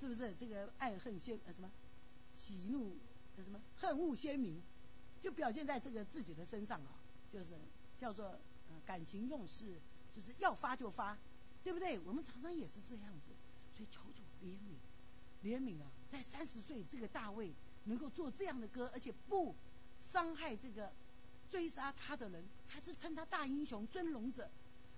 [0.00, 0.34] 是不是？
[0.34, 1.70] 这个爱恨鲜呃什么
[2.34, 2.96] 喜怒
[3.36, 4.60] 呃什么恨恶鲜明，
[5.20, 6.94] 就表现在这个自己的身上啊，
[7.32, 7.54] 就是
[7.98, 9.78] 叫做呃感情用事，
[10.14, 11.16] 就是要发就发，
[11.62, 11.98] 对不对？
[12.00, 13.32] 我们常常也是这样子，
[13.76, 14.76] 所以求主怜悯，
[15.42, 17.52] 怜悯啊，在三十岁这个大卫。
[17.84, 19.54] 能够做这样的歌，而且不
[19.98, 20.92] 伤害这个
[21.50, 24.50] 追杀他的人，还是称他大英雄、尊荣者。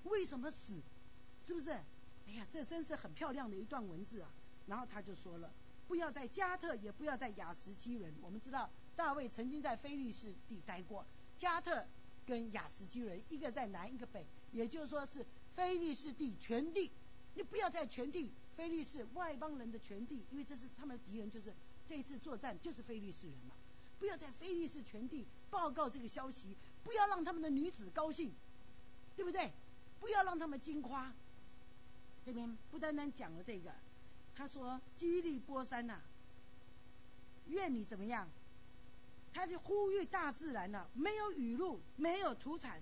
[0.03, 0.75] 为什么死？
[1.47, 1.71] 是不是？
[1.71, 4.31] 哎呀，这真是很漂亮的一段文字啊！
[4.67, 5.53] 然后他就说了：
[5.87, 8.13] 不要在加特，也不要在雅什基伦。
[8.21, 11.05] 我们知道大卫曾经在菲利士地待过，
[11.39, 11.85] 加特
[12.27, 15.25] 跟雅斯基伦一个在南，一个北，也就是说是
[15.55, 16.91] 菲利士地全地。
[17.35, 21.53] 你不要在全地，菲利士外邦人的全地，因为这是他们的敌人，就是。
[21.89, 23.55] 这一次作战就是菲利士人嘛，
[23.99, 28.31] 不要在菲利士全地报告这个消息，不要让他们的女子高兴，
[29.17, 29.51] 对不对？
[29.99, 31.13] 不要让他们惊夸。
[32.25, 33.73] 这边不单单讲了这个，
[34.37, 36.01] 他说基利波山呐，
[37.49, 38.29] 愿你怎么样？
[39.33, 42.81] 他就呼吁大自然呐，没有雨露，没有土产，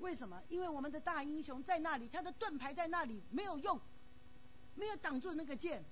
[0.00, 0.42] 为什么？
[0.48, 3.80] 因为我们的大英雄在那里，他的盾牌在那里没有用，
[4.74, 5.84] 没有挡住那个剑，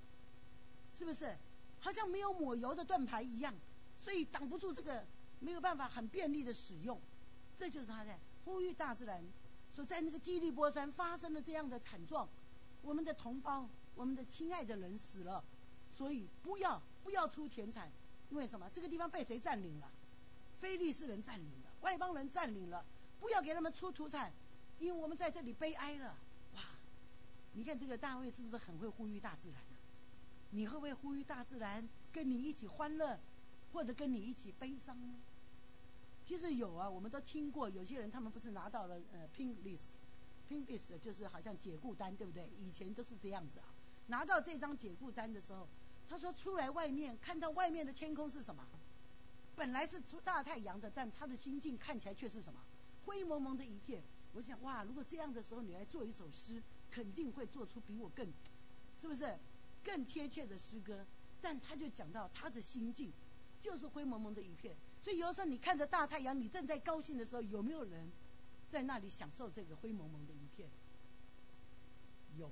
[0.92, 1.37] 是不是？
[1.80, 3.54] 好像没有抹油的盾牌一样，
[3.96, 5.04] 所以挡不住这个，
[5.40, 7.00] 没有办法很便利的使用。
[7.56, 9.24] 这就是他在呼吁大自然，
[9.74, 12.28] 说在那个基利波山发生了这样的惨状，
[12.82, 15.42] 我们的同胞，我们的亲爱的人死了，
[15.90, 17.90] 所以不要不要出田产，
[18.30, 18.68] 因为什么？
[18.72, 19.90] 这个地方被谁占领了？
[20.60, 22.84] 非利士人占领了，外邦人占领了，
[23.20, 24.32] 不要给他们出土产，
[24.78, 26.16] 因为我们在这里悲哀了。
[26.54, 26.60] 哇，
[27.52, 29.60] 你看这个大卫是不是很会呼吁大自然？
[30.50, 33.18] 你会不会呼吁大自然跟你一起欢乐，
[33.72, 35.14] 或者跟你一起悲伤呢？
[36.24, 42.48] 其实有啊，我们都听过，有些人他们不是拿到了呃 pink list，pink list 就是好像解雇单，对不对？
[42.58, 43.66] 以前都是这样子啊。
[44.08, 45.68] 拿到这张解雇单的时候，
[46.08, 48.64] 他说出来外面看到外面的天空是什么？
[49.56, 52.60] 本来是出大太阳的，但他的心境看起来却是什么？
[53.04, 54.02] 灰蒙蒙的一片。
[54.34, 58.26] 我想哇，如果这样的时候你来做一首诗，肯定会做出比我更，
[59.00, 59.38] 是不是？
[59.82, 61.06] 更贴切的诗歌，
[61.40, 63.10] 但他就讲到他的心境
[63.60, 68.10] 就是灰蒙蒙的一片，所以有时候你看着大太阳，你正在高兴的时候，有没有人
[68.68, 70.68] 在那里享受这个灰蒙蒙的一片？
[72.36, 72.50] 有，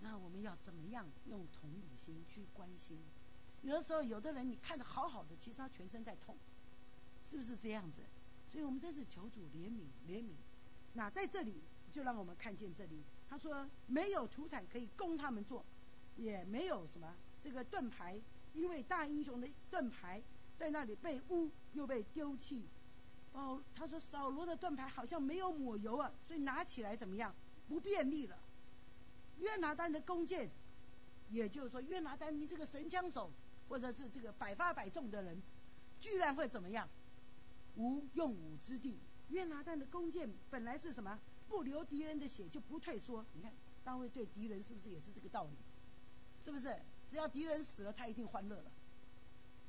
[0.00, 2.98] 那我们要怎么样用同理心去关心？
[3.62, 6.36] 有的时候，有的人你看着好好的，其实他全身在痛，
[7.22, 8.02] 是不是这样子？
[8.48, 10.32] 所以我们真是求主怜悯怜悯。
[10.94, 15.64] 那在这里就让我们看见这里，他说没有土产可以供他们做。
[16.16, 18.20] 也没有什么这个盾牌，
[18.52, 20.22] 因为大英雄的盾牌
[20.54, 22.66] 在那里被污又被丢弃。
[23.32, 27.34] 哦，他说扫罗的盾牌好像没有抹油啊，所以拿起来怎么样
[27.68, 28.38] 不便利了。
[29.40, 30.48] 约拿丹的弓箭，
[31.30, 33.30] 也就是说约拿丹你这个神枪手，
[33.68, 35.42] 或者是这个百发百中的人，
[35.98, 36.88] 居然会怎么样？
[37.76, 38.98] 无用武之地。
[39.28, 41.18] 约拿丹的弓箭本来是什么？
[41.48, 43.24] 不流敌人的血就不退缩。
[43.34, 43.52] 你看
[43.84, 45.50] 大卫对敌人是不是也是这个道理？
[46.44, 46.76] 是不是？
[47.10, 48.70] 只要敌人死了，他一定欢乐了。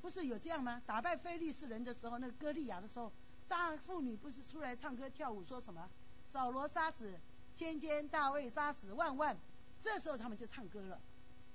[0.00, 0.82] 不是有这样吗？
[0.84, 3.10] 打败非利士人的时候，那个歌利亚的时候，
[3.48, 5.88] 大妇女不是出来唱歌跳舞，说什么？
[6.26, 7.14] 扫罗杀死
[7.54, 9.36] 千千，大卫杀死万万。
[9.82, 11.00] 这时候他们就唱歌了。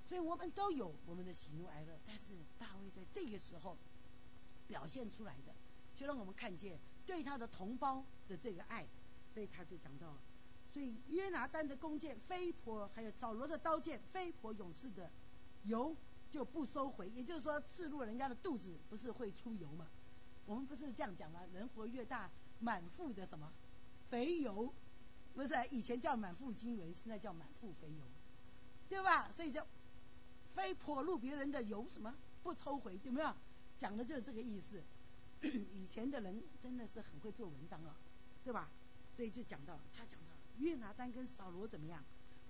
[0.06, 3.76] 所以我们都有我们的喜怒哀乐，但是大卫在这个时候
[4.66, 5.54] 表现出来的，
[5.96, 8.86] 就让我们看见对他的同胞的这个爱。
[9.32, 10.16] 所以他就讲到，
[10.72, 15.10] 所以约拿丹的弓箭飞婆，还有扫罗的刀剑飞婆勇士的
[15.64, 15.96] 油。
[16.30, 19.86] 就不收回，也就是说，刺入人家的肚子，不是会出油吗？
[20.44, 21.40] 我们不是这样讲吗？
[21.54, 23.50] 人活越大，满腹的什么
[24.10, 24.70] 肥油，
[25.32, 28.04] 不是以前叫满腹经纶，现在叫满腹肥油，
[28.88, 29.30] 对吧？
[29.36, 29.60] 所以就
[30.54, 33.34] 非泼入别人的油，什么不抽回，有没有？
[33.78, 34.82] 讲的就是这个意思。
[35.72, 37.94] 以前的人真的是很会做文章啊，
[38.42, 38.68] 对吧？
[39.14, 40.26] 所以就讲到他讲到
[40.58, 42.02] 约拿丹跟扫罗怎么样？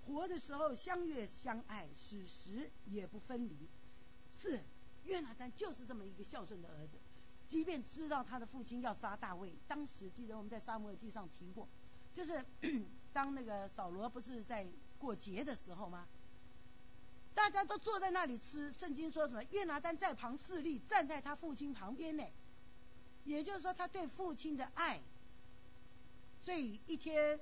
[0.06, 3.68] 活的时候相悦相爱，死时也不分离。
[4.30, 4.62] 是
[5.04, 6.96] 约拿丹就是这么一个孝顺的儿子，
[7.46, 11.68] 即便知道他的父亲要杀大卫，当时记得我们在沙漠记上提过，
[12.14, 12.42] 就是
[13.12, 14.66] 当那个扫罗不是在
[14.98, 16.06] 过节的时候吗？
[17.38, 19.40] 大家都坐在那里吃，圣经说什么？
[19.52, 22.24] 约拿丹在旁侍立，站在他父亲旁边呢。
[23.24, 25.00] 也就是说他对父亲的爱，
[26.40, 27.38] 所以一天。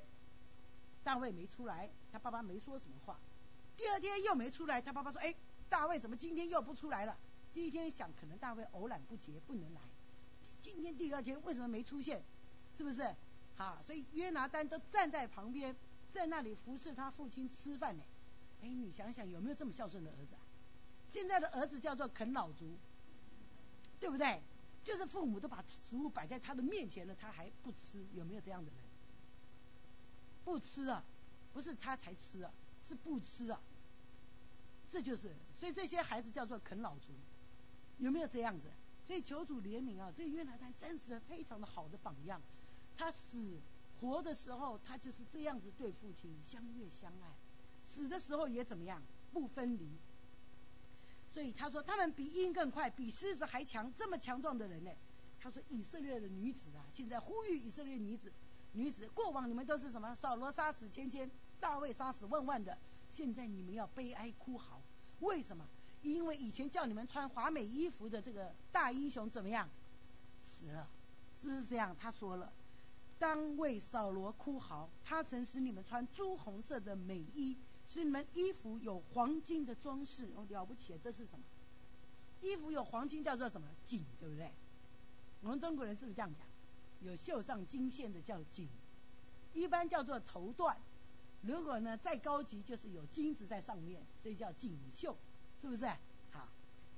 [1.02, 3.16] 大卫没出来，他爸爸没说什么话。
[3.76, 5.32] 第二天又没出来，他爸爸说：“哎，
[5.68, 7.16] 大卫怎么今天又不出来了？”
[7.54, 9.80] 第一天想，可能大卫偶然不节，不能来。
[10.60, 12.20] 今天第二天为什么没出现？
[12.76, 13.14] 是不是？
[13.56, 15.74] 好，所以约拿丹都站在旁边，
[16.12, 18.02] 在那里服侍他父亲吃饭呢。
[18.62, 20.34] 哎，你想想有没有这么孝顺的儿子？
[20.34, 20.40] 啊？
[21.08, 22.76] 现在的儿子叫做啃老族，
[24.00, 24.42] 对不对？
[24.84, 28.80] 就是父母都把食物摆在他的面前了，他还不吃，有没有这样的人？
[30.44, 31.04] 不吃啊，
[31.52, 33.60] 不是他才吃啊，是不吃啊。
[34.88, 37.12] 这就是，所以这些孩子叫做啃老族，
[37.98, 38.70] 有没有这样子？
[39.06, 42.40] 所以求主怜悯啊，这约拿丹真是非常的好的榜样。
[42.96, 43.60] 他死
[44.00, 47.30] 活的时候，他就是这样子对父亲相悦相爱；
[47.86, 49.00] 死的时候也怎么样，
[49.32, 49.88] 不分离。
[51.32, 54.90] 所以他说，他们比鹰更快，比狮子还强，这么强壮的人呢？
[55.38, 58.32] 他说，以色列的女子啊，现在呼吁以色列女子。
[58.72, 60.14] 女子，过往你们都是什么？
[60.14, 62.76] 扫罗杀死千千，大卫杀死万万的。
[63.10, 64.82] 现在你们要悲哀哭嚎，
[65.20, 65.66] 为什么？
[66.02, 69.68] 因为以前叫你们穿华美衣服的这个大英雄怎么样？
[70.40, 70.88] 死了，
[71.34, 71.96] 是不是这样？
[71.98, 72.52] 他说了，
[73.18, 74.88] 当为扫罗哭嚎。
[75.04, 77.56] 他曾使你们穿朱红色的美衣，
[77.88, 80.28] 是你们衣服有黄金的装饰。
[80.36, 81.44] 哦，了不起，这是什么？
[82.40, 83.66] 衣服有黄金叫做什么？
[83.84, 84.50] 锦，对不对？
[85.42, 86.46] 我们中国人是不是这样讲？
[87.02, 88.68] 有绣上金线的叫锦，
[89.52, 90.74] 一般叫做绸缎。
[91.42, 95.16] 如果呢再高级，就是有金子在上面，所以叫锦绣，
[95.60, 95.86] 是不是？
[96.30, 96.48] 好，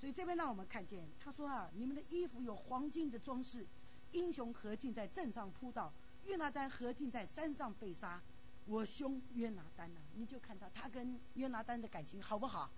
[0.00, 3.66] 所以这边让我们看见，他说啊，你们的衣服有黄金的装饰，
[4.12, 5.92] 英雄何进在镇上扑倒，
[6.24, 8.22] 约拿丹何进在山上被杀。
[8.68, 12.70] 我兄约拿丹呢，你就看到他跟约拿丹的感情好不好？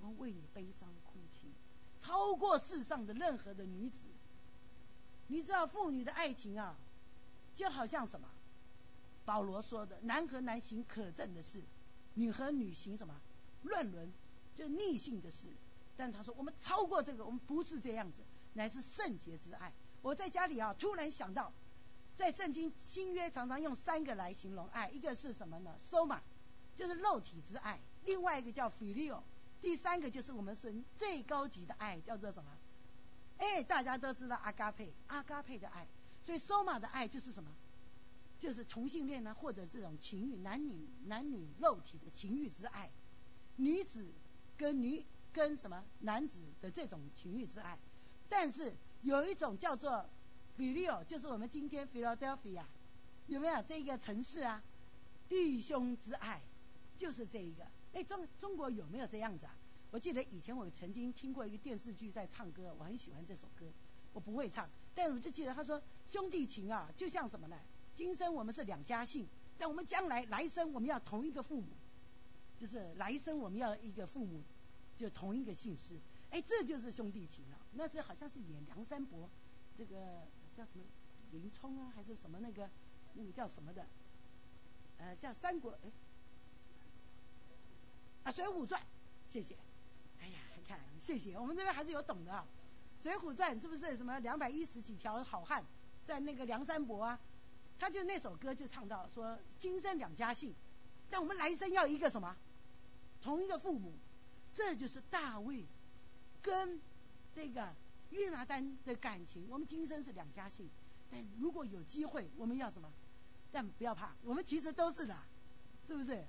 [0.00, 1.48] 我为你悲伤哭泣，
[1.98, 4.06] 超过世上的任何的女子。
[5.26, 6.76] 你知道妇女的爱情啊，
[7.54, 8.28] 就好像什么？
[9.24, 11.60] 保罗说的“男和男行可憎的事，
[12.14, 13.20] 女和女行什么
[13.64, 14.10] 乱伦，
[14.54, 15.48] 就是逆性的事。”
[15.98, 18.22] 但他说我们超过这个，我们不是这样子，
[18.54, 19.72] 乃是圣洁之爱。
[20.00, 21.52] 我在家里啊，突然想到，
[22.18, 26.18] 在圣经新约常常用三个来形容爱，一个是什么呢？soma，
[26.74, 29.22] 就是肉体之爱；另外一个叫 filio，
[29.62, 32.50] 第三个就是我们神最高级的爱，叫做什么？
[33.36, 35.86] 哎，大家都知道阿嘎佩，阿嘎佩的爱，
[36.24, 37.48] 所以索玛的爱就是什么？
[38.40, 42.90] 就是同性恋呢，或者这种情欲，男女男女肉体的情欲之爱，
[43.54, 44.04] 女子
[44.56, 47.78] 跟女跟什么男子的这种情欲之爱。
[48.28, 50.04] 但是有一种叫做
[50.58, 52.64] filial，就是我们今天 Philadelphia
[53.28, 54.60] 有没有这个城市啊？
[55.28, 56.42] 弟兄之爱
[56.96, 57.64] 就是这一个。
[57.94, 59.54] 哎，中中国有没有这样子啊？
[59.92, 63.66] 我记得以前我曾经听过一个电视剧在唱歌，我很喜欢这首歌。
[64.12, 67.56] 我不会唱，但我就记得他说兄弟情啊，就像什么呢？
[67.94, 71.68] 今生我们是两家姓，但我们将来来生我们要同一个父母，
[72.58, 74.42] 就是来生我们要一个父母，
[74.96, 75.98] 就同一个姓氏。
[76.30, 77.58] 哎，这就是兄弟情了。
[77.72, 79.28] 那是好像是演梁山伯，
[79.76, 80.26] 这个
[80.58, 80.84] 叫什么
[81.30, 82.68] 林冲啊，还是什么那个
[83.14, 83.86] 那个叫什么的？
[84.98, 85.90] 呃，叫三国哎。
[88.24, 88.80] 啊，《水浒传》，
[89.28, 89.54] 谢谢。
[90.20, 92.44] 哎呀，看，谢谢，我们这边还是有懂的啊。
[93.02, 95.64] 《水浒传》是不是什么两百一十几条好汉
[96.04, 97.20] 在那个梁山伯啊？
[97.78, 100.52] 他就那首歌就唱到说：今生两家姓，
[101.08, 102.36] 但我们来生要一个什么？
[103.22, 103.92] 同一个父母。
[104.54, 105.64] 这就是大卫
[106.42, 106.80] 跟
[107.32, 107.72] 这个
[108.10, 109.46] 约拿丹的感情。
[109.48, 110.68] 我们今生是两家姓，
[111.10, 112.90] 但如果有机会，我们要什么？
[113.50, 115.16] 但不要怕，我们其实都是的，
[115.86, 116.24] 是不是？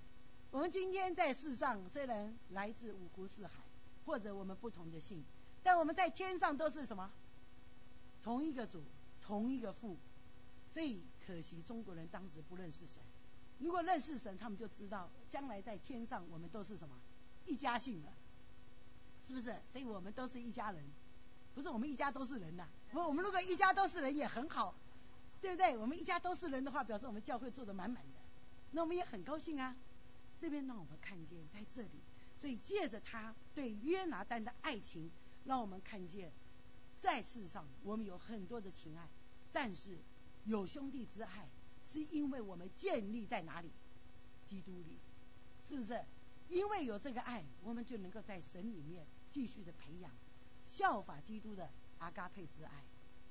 [0.51, 3.63] 我们今天在世上虽然来自五湖四海，
[4.05, 5.23] 或者我们不同的姓，
[5.61, 7.11] 但我们在天上都是什么？
[8.23, 8.83] 同一个主，
[9.21, 9.97] 同一个父。
[10.71, 13.01] 所以可惜中国人当时不认识神。
[13.59, 16.95] 如果认识神，他们就知道将来在天上我们都是什么？
[17.45, 18.13] 一家姓了，
[19.25, 19.55] 是不是？
[19.71, 20.83] 所以我们都是一家人，
[21.53, 22.67] 不是我们一家都是人呐。
[22.91, 24.75] 不，我们如果一家都是人也很好。
[25.41, 25.77] 对不对？
[25.77, 28.19] 我们一家都是人的话，表示我们教会做的满满的，
[28.71, 29.73] 那我们也很高兴啊。
[30.37, 32.01] 这边让我们看见在这里，
[32.41, 35.09] 所以借着他对约拿丹的爱情，
[35.45, 36.29] 让我们看见
[36.97, 39.07] 在世上我们有很多的情爱，
[39.53, 39.97] 但是
[40.43, 41.47] 有兄弟之爱，
[41.85, 43.71] 是因为我们建立在哪里？
[44.45, 44.97] 基督里，
[45.65, 46.03] 是不是？
[46.49, 50.11] 因为有这个爱，我们就能够在神里面继续的培养，
[50.77, 52.83] 效法基督的阿嘎佩之爱。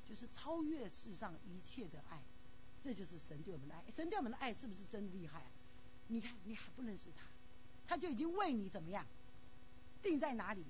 [0.05, 2.23] 就是超越世上一切的爱，
[2.81, 3.85] 这就是神对我们的爱。
[3.95, 5.43] 神对我们的爱是不是真厉害？
[6.07, 7.27] 你看，你还不认识他，
[7.87, 9.05] 他就已经为你怎么样？
[10.01, 10.65] 定在哪里？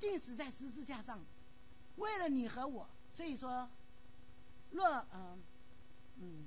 [0.00, 1.20] 定死在十字架上，
[1.94, 2.88] 为了你和我。
[3.14, 3.70] 所以说，
[4.72, 5.40] 若嗯
[6.18, 6.46] 嗯，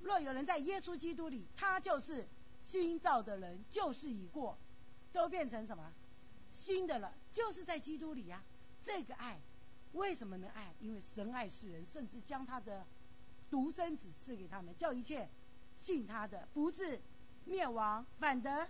[0.00, 2.26] 若有人在耶稣基督里，他就是
[2.62, 4.56] 新造的人，旧事已过，
[5.12, 5.92] 都变成什么
[6.54, 7.12] 新的了？
[7.32, 8.40] 就是在基督里呀，
[8.82, 9.40] 这个爱。
[9.92, 10.72] 为什么能爱？
[10.80, 12.86] 因为神爱世人，甚至将他的
[13.50, 15.28] 独生子赐给他们，叫一切
[15.78, 17.00] 信他的不至
[17.44, 18.68] 灭亡，反得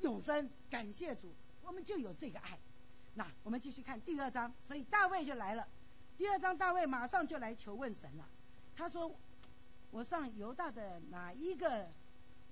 [0.00, 0.48] 永生。
[0.70, 2.58] 感谢主，我们就有这个爱。
[3.14, 5.66] 那我们继续看第二章，所以大卫就来了。
[6.18, 8.28] 第二章，大卫马上就来求问神了。
[8.76, 9.14] 他说
[9.90, 11.90] ：“我上犹大的哪一个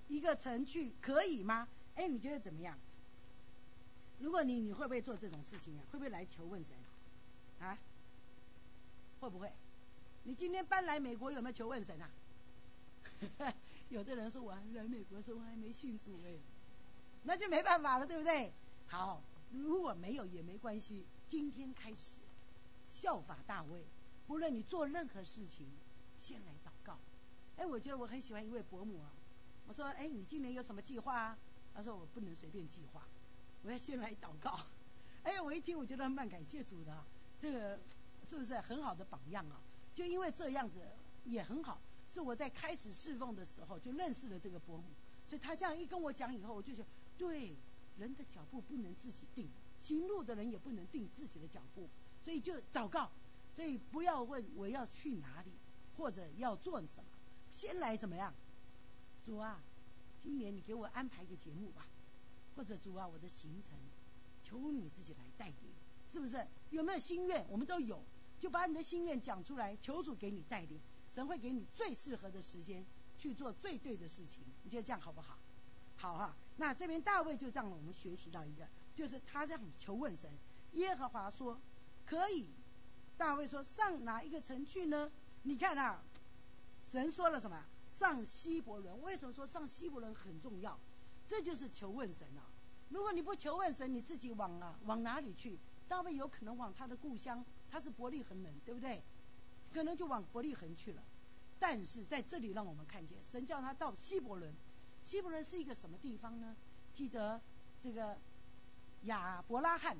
[0.08, 2.78] 一个城去可以吗？”哎，你觉得怎么样？
[4.20, 5.82] 如果你你会不会做这种事情啊？
[5.90, 6.76] 会不会来求问神
[7.58, 7.76] 啊？
[9.20, 9.50] 会不会？
[10.24, 12.10] 你今天搬来美国有没有求问神啊？
[13.88, 16.36] 有的人说我来美国时候还没信主哎，
[17.24, 18.52] 那就没办法了，对不对？
[18.86, 21.04] 好，如果没有也没关系。
[21.26, 22.16] 今天开始
[22.88, 23.84] 效法大卫，
[24.26, 25.66] 不论你做任何事情，
[26.18, 26.98] 先来祷告。
[27.56, 29.12] 哎，我觉得我很喜欢一位伯母啊。
[29.68, 31.38] 我说，哎，你今年有什么计划啊？
[31.72, 33.06] 他说我不能随便计划，
[33.62, 34.58] 我要先来祷告。
[35.22, 37.04] 哎呀，我一听我觉得蛮感谢主的，
[37.40, 37.78] 这个。
[38.28, 39.58] 是不是很好的榜样啊？
[39.92, 40.80] 就因为这样子
[41.24, 44.84] 也很好，是我在开始侍奉的时候就认识了这个伯母，
[45.26, 46.88] 所以他这样一跟我讲以后，我就觉得
[47.18, 47.56] 对，
[47.98, 49.48] 人的脚步不能自己定，
[49.80, 51.88] 行路的人也不能定自己的脚步，
[52.22, 53.10] 所以就祷告，
[53.52, 55.50] 所以不要问我要去哪里
[55.96, 57.10] 或者要做什么，
[57.50, 58.32] 先来怎么样？
[59.26, 59.60] 主啊，
[60.22, 61.84] 今年你给我安排一个节目吧，
[62.54, 63.78] 或者主啊，我的行程，
[64.42, 65.72] 求你自己来带领，
[66.08, 66.46] 是不是？
[66.70, 67.44] 有没有心愿？
[67.48, 68.02] 我们都有。
[68.38, 70.80] 就把你的心愿讲出来，求主给你带领，
[71.12, 72.84] 神会给你最适合的时间
[73.18, 74.42] 去做最对的事情。
[74.64, 75.36] 你觉得这样好不好？
[75.96, 76.34] 好哈。
[76.56, 80.30] 那这边大卫就让我们学习到一个，就是他这样求问神。
[80.72, 81.60] 耶和华说
[82.06, 82.46] 可以。
[83.18, 85.12] 大卫说上哪一个城去呢？
[85.42, 86.02] 你看啊，
[86.90, 87.62] 神说了什么？
[87.86, 89.02] 上希伯伦。
[89.02, 90.78] 为什么说上希伯伦很重要？
[91.30, 92.42] 这就是求问神啊。
[92.88, 95.56] 如果你不求问神，你自己往啊往哪里去？
[95.86, 97.44] 大卫有可能往他的故乡。
[97.70, 99.00] 他是伯利恒人，对不对？
[99.72, 101.00] 可能就往伯利恒去了。
[101.60, 104.52] 但是在这里让我们看见，神叫他到希伯伦。
[105.04, 106.56] 希伯伦是一个什么地方呢？
[106.92, 107.40] 记得
[107.80, 108.18] 这个
[109.02, 109.96] 亚伯拉罕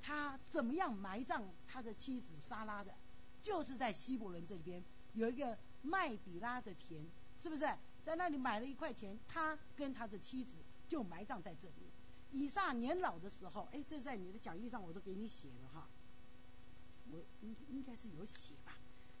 [0.00, 2.94] 他怎么样埋葬他的妻子莎拉的？
[3.42, 4.80] 就是在希伯伦这边
[5.14, 7.04] 有一个麦比拉的田，
[7.42, 7.66] 是不是？
[8.04, 10.56] 在那里买了一块钱，他跟他的妻子
[10.88, 11.90] 就埋葬在这里。
[12.30, 15.88] 以撒年老的时候，哎，这在你的讲义上我都给你写了哈。
[17.10, 18.72] 我应应该是有写吧，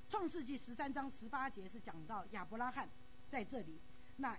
[0.10, 2.88] 《创世纪》十三章十八节是讲到亚伯拉罕
[3.28, 3.78] 在这里，
[4.16, 4.34] 那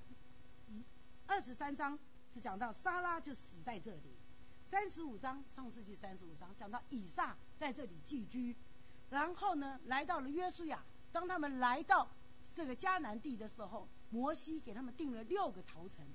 [0.68, 0.84] 一
[1.28, 2.00] 二十三章
[2.34, 4.16] 是讲到莎拉就死在这里，
[4.64, 8.56] 三十五章《创世纪》三十五章讲到以撒在这里寄居，
[9.12, 12.10] 然后呢来到了约书亚，当他们来到
[12.56, 16.06] 这个迦南地的时候，摩西给他们定了六个陶城，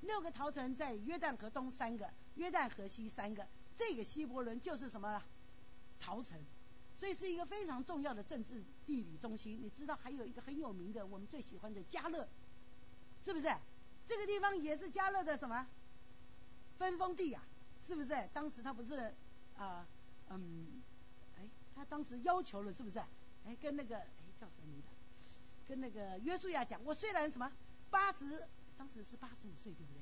[0.00, 5.22] 六个陶城在约旦河东三个，约旦河西三个，这个希伯伦就是什么
[6.00, 6.42] 陶城。
[6.96, 9.60] 所以是一个非常重要的政治地理中心。
[9.60, 12.26] 你知道还有一个很有名的，我们最喜欢的加勒，
[13.22, 13.52] 是不是？
[14.06, 15.66] 这个地方也是加勒的什么
[16.78, 17.44] 分封地啊？
[17.82, 18.14] 是不是？
[18.32, 19.14] 当时他不是
[19.56, 19.86] 啊，
[20.30, 20.82] 嗯，
[21.36, 22.98] 哎，他当时要求了，是不是？
[23.44, 24.08] 哎，跟那个哎
[24.40, 24.88] 叫什么名字？
[25.66, 27.50] 跟那个约书亚讲，我虽然什么
[27.90, 28.46] 八十，
[28.76, 30.00] 当时是八十五岁，对不对？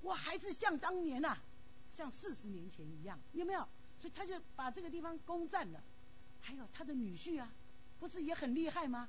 [0.00, 1.36] 我还是像当年呐，
[1.90, 3.68] 像四十年前一样，有没有？
[4.00, 5.82] 所以他就把这个地方攻占了。
[6.40, 7.52] 还有他的女婿啊，
[8.00, 9.08] 不是也很厉害吗？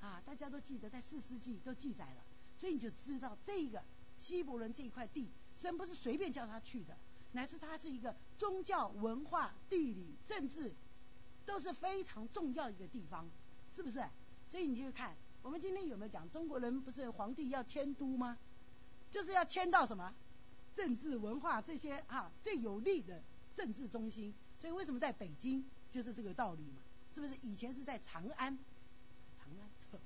[0.00, 2.24] 啊，大家都记得在四世纪都记载了，
[2.58, 3.82] 所以你就知道这个
[4.18, 6.96] 希伯伦这一块地，神不是随便叫他去的，
[7.32, 10.74] 乃是他是一个宗教、文化、地理、政治
[11.46, 13.28] 都是非常重要一个地方，
[13.72, 14.04] 是不是？
[14.54, 18.38] 所以你就看，我们今天有没有讲中国人不是皇帝要迁都吗？
[19.10, 20.14] 就是要迁到什么
[20.76, 23.20] 政治、文化这些啊最有利的
[23.56, 24.32] 政治中心。
[24.56, 25.64] 所以为什么在北京？
[25.90, 26.80] 就是这个道理嘛，
[27.12, 27.34] 是不是？
[27.42, 28.56] 以前是在长安，
[29.36, 29.68] 长安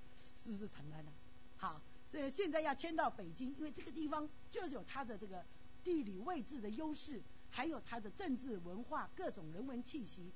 [0.43, 1.13] 是不是长安呢？
[1.59, 5.45] 好，所以现在要迁到北京，因为这个地方就是有它的这个
[5.85, 7.21] 地理位置的优势，
[7.51, 10.33] 还有它的政治文化各种人文气息，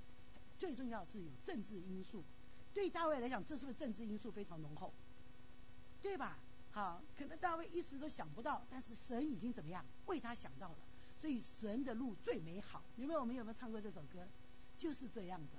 [0.58, 2.22] 最重要是有政治因素。
[2.74, 4.92] 对大卫来讲，这是不是政治因素非常浓厚？
[6.00, 6.38] 对吧？
[6.72, 10.78] 好，可能大卫一时都想不到，但是神已经怎么样为他想到了，
[11.18, 12.82] 所以神的路最美好。
[12.96, 13.20] 有没有？
[13.20, 14.26] 我们有没有唱过这首歌？
[14.78, 15.56] 就是这样子，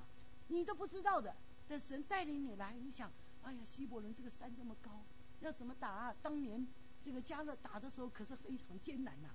[0.47, 1.35] 你都不知道的，
[1.67, 3.11] 但神带领你来，你想，
[3.43, 5.03] 哎呀，希伯伦这个山这么高，
[5.39, 6.15] 要怎么打啊？
[6.21, 6.67] 当年
[7.01, 9.29] 这个加勒打的时候可是非常艰难呐，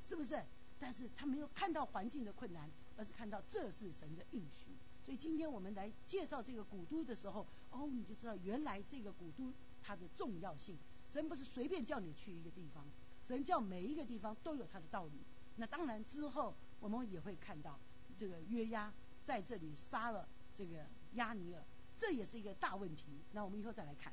[0.00, 0.40] 是不是？
[0.78, 4.68] 但是他没有看到环境的困难，而是看到这是神的应许。
[5.04, 9.52] 所以今天我们来介绍这个古都的时候，哦，你就知道原来这个古都
[9.82, 10.76] 它的重要性。
[11.08, 12.84] 神不是随便叫你去一个地方，
[13.22, 15.20] 神叫每一个地方都有它的道理。
[15.56, 17.78] 那当然之后我们也会看到
[18.18, 18.92] 这个约押。
[19.22, 20.84] 在这里杀了这个
[21.14, 21.62] 亚尼尔，
[21.96, 23.04] 这也是一个大问题。
[23.32, 24.12] 那我们以后再来看，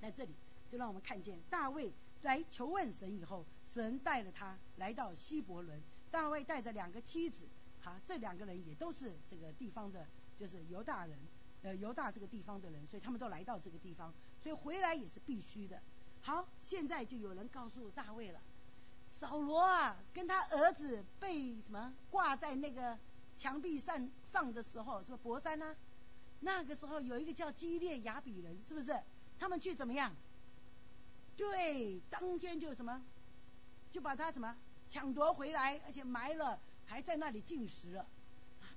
[0.00, 0.34] 在这里
[0.68, 5.80] 就让我们看见大卫来求问神以后，神带了他来到希伯伦。
[6.10, 7.44] 大卫带着两个妻子，
[7.80, 10.06] 好，这两个人也都是这个地方的，
[10.38, 11.18] 就是犹大人，
[11.62, 14.12] 呃，犹大这个地方的人，所以他们都来到这个地方，
[14.42, 15.80] 所以回来也是必须的。
[16.22, 18.40] 好，现在就有人告诉大卫了，
[19.10, 22.98] 扫罗啊，跟他儿子被什么挂在那个。
[23.36, 25.74] 墙壁上上的时候，是不博山呢？
[26.40, 29.00] 那个时候有一个叫基列雅比人，是不是？
[29.38, 30.12] 他们去怎么样？
[31.38, 33.02] 对，当天就什么，
[33.90, 34.54] 就把他什么
[34.90, 36.58] 抢夺回来，而且埋了，
[36.90, 38.04] 还在那里进食了。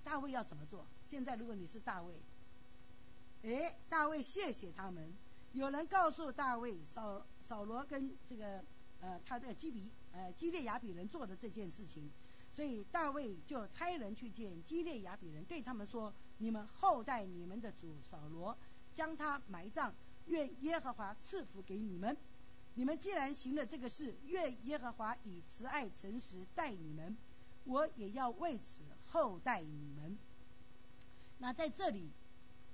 [0.04, 0.86] 大卫要怎么做？
[1.08, 2.22] 现在如果你是大卫，
[3.42, 5.12] 哎，大卫谢谢他们。
[5.54, 8.64] 有人告诉大卫，扫扫罗跟这个
[9.02, 12.08] 呃他这个基比呃基列雅比人做的这件事情。
[12.52, 18.56] 所以大卫就差人去见基列雅比人，对他们说：“你们后代你们的主扫罗，
[18.94, 19.92] 将他埋葬，
[20.28, 22.16] 愿耶和华赐福给你们。
[22.76, 27.18] 你们既然行了这个事，愿耶和华以慈爱诚实待你们，
[27.66, 30.18] 我也要为此厚待你们。”
[31.40, 32.10] 那在这里，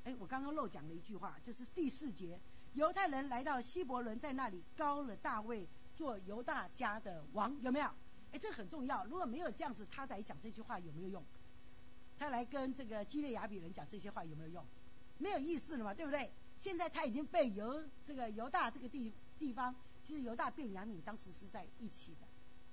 [0.03, 2.39] 哎，我刚刚漏讲了一句话，就是第四节，
[2.73, 7.89] 犹太人来到希伯伦，在那里高了大卫做犹大家的王，有没有？
[8.31, 9.03] 哎，这很重要。
[9.05, 11.23] 如果没有这样子，他来讲这句话有没有用？
[12.17, 14.65] 他来跟这个基列雅比人讲这些话有没有用？
[15.17, 16.31] 没有意思了嘛，对不对？
[16.59, 19.73] 现在他已经被犹这个犹大这个地地方，
[20.03, 22.27] 其实犹大变雅敏当时是在一起的，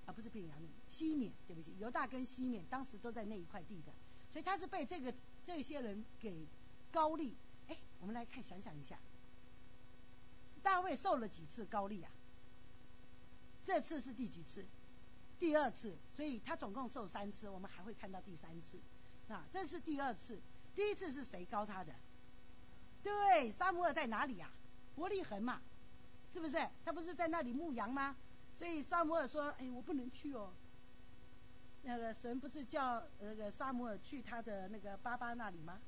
[0.07, 3.93] 啊不是变雅敏西缅，对不起，犹大跟西缅当时都在那一块地的，
[4.31, 5.13] 所以他是被这个
[5.45, 6.47] 这些人给
[6.91, 7.37] 高利。
[7.69, 8.99] 哎，我们来看想想一下，
[10.63, 12.11] 大卫受了几次高利啊？
[13.65, 14.65] 这次是第几次？
[15.39, 18.79] 第二次，所以他总共受三次，我们还会看到第三次。
[19.29, 20.41] 啊，这是第二次，
[20.75, 21.93] 第一次是谁高他的？
[23.03, 24.51] 对，沙摩尔在哪里呀？
[24.95, 25.61] 伯利恒嘛，
[26.33, 26.57] 是不是？
[26.85, 28.17] 他不是在那里牧羊吗？
[28.57, 30.53] 所以沙摩尔说：“哎，我不能去哦。”
[31.85, 35.79] 那个神不是叫那个沙摩尔去他的那个爸爸那里吗？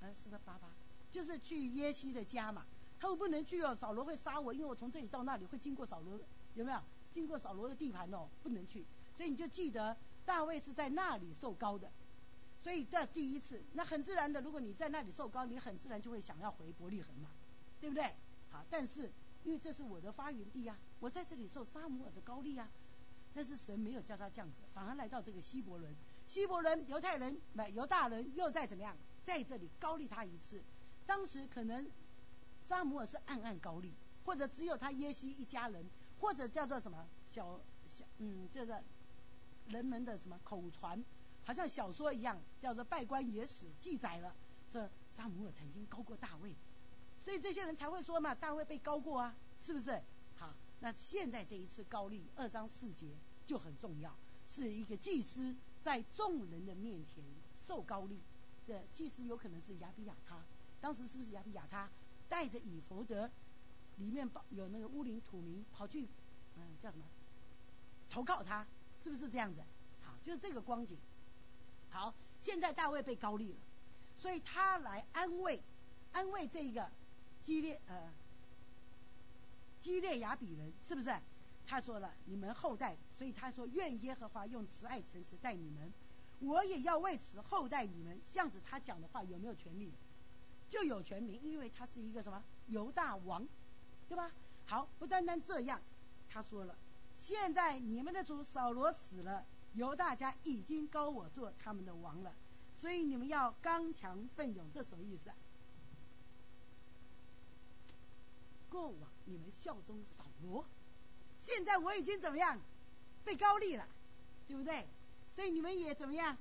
[0.00, 0.68] 嗯，是不是爸爸？
[1.12, 2.64] 就是去耶西的家嘛。
[2.98, 6.18] 他说不能去哦，扫罗会杀我，因为我从这里到那里会经过扫罗，
[6.54, 6.80] 有没有？
[7.12, 8.84] 经过扫罗的地盘哦，不能去，
[9.16, 11.88] 所以你就记得大卫是在那里受高的，
[12.60, 17.28] 所以这第一次，那很自然的，如果你在那里受高，你很自然就会想要回伯利恒嘛，
[17.80, 18.02] 对不对？
[18.50, 19.12] 好，但是
[19.44, 22.66] 因为这是我的发源地呀，我在这里受沙姆尔的高利呀，
[23.34, 25.94] 但是神没有叫他这样子，反而来到这个希伯伦，
[26.26, 27.38] 希伯伦犹太人、
[27.74, 30.62] 犹大人又在怎么样，在这里高利他一次，
[31.04, 31.86] 当时可能
[32.62, 33.92] 沙姆尔是暗暗高利，
[34.24, 35.84] 或者只有他耶西一家人。
[36.20, 38.80] 或者叫做什么小小嗯，叫做
[39.68, 41.04] 人们的什么口传，
[41.44, 44.34] 好像小说一样，叫做《拜官野史》记载了，
[44.72, 46.54] 说萨姆尔曾经高过大卫，
[47.22, 50.00] 所以这些人才会说嘛，大卫被高过啊，是不是？
[50.84, 53.06] 那现在这一次高丽二章四节
[53.46, 54.14] 就很重要，
[54.46, 57.24] 是一个祭司在众人的面前
[57.66, 58.20] 受高丽，
[58.66, 60.44] 这祭司有可能是亚比亚他，
[60.82, 61.88] 当时是不是亚比亚他
[62.28, 63.30] 带着以弗德，
[63.96, 66.06] 里面有那个乌林土民跑去，
[66.58, 67.04] 嗯，叫什么？
[68.10, 68.66] 投靠他，
[69.02, 69.62] 是不是这样子？
[70.02, 70.98] 好，就是这个光景。
[71.88, 72.12] 好，
[72.42, 73.58] 现在大卫被高丽了，
[74.18, 75.62] 所以他来安慰，
[76.12, 76.90] 安慰这个
[77.42, 78.12] 激烈呃。
[79.84, 81.14] 基列雅比人是不是？
[81.66, 85.92] 他说了，你们后代，所以他说愿耶和华用慈爱诚实待你们，
[86.40, 88.18] 我也要为此后代你们。
[88.30, 89.92] 这样子他讲的话有没有权利？
[90.70, 93.46] 就有权名，因为他是一个什么犹大王，
[94.08, 94.32] 对吧？
[94.64, 95.78] 好，不单单这样，
[96.30, 96.74] 他说了，
[97.18, 102.34] 现在你们的主扫罗死了，犹大家已经高我做他们的王了，
[102.74, 105.30] 所以你们要刚强奋勇，这什么意思？
[108.84, 110.62] 过往你们效忠扫罗，
[111.40, 112.60] 现在我已经怎么样
[113.24, 113.88] 被高丽了，
[114.46, 114.86] 对不对？
[115.32, 116.36] 所以你们也怎么样，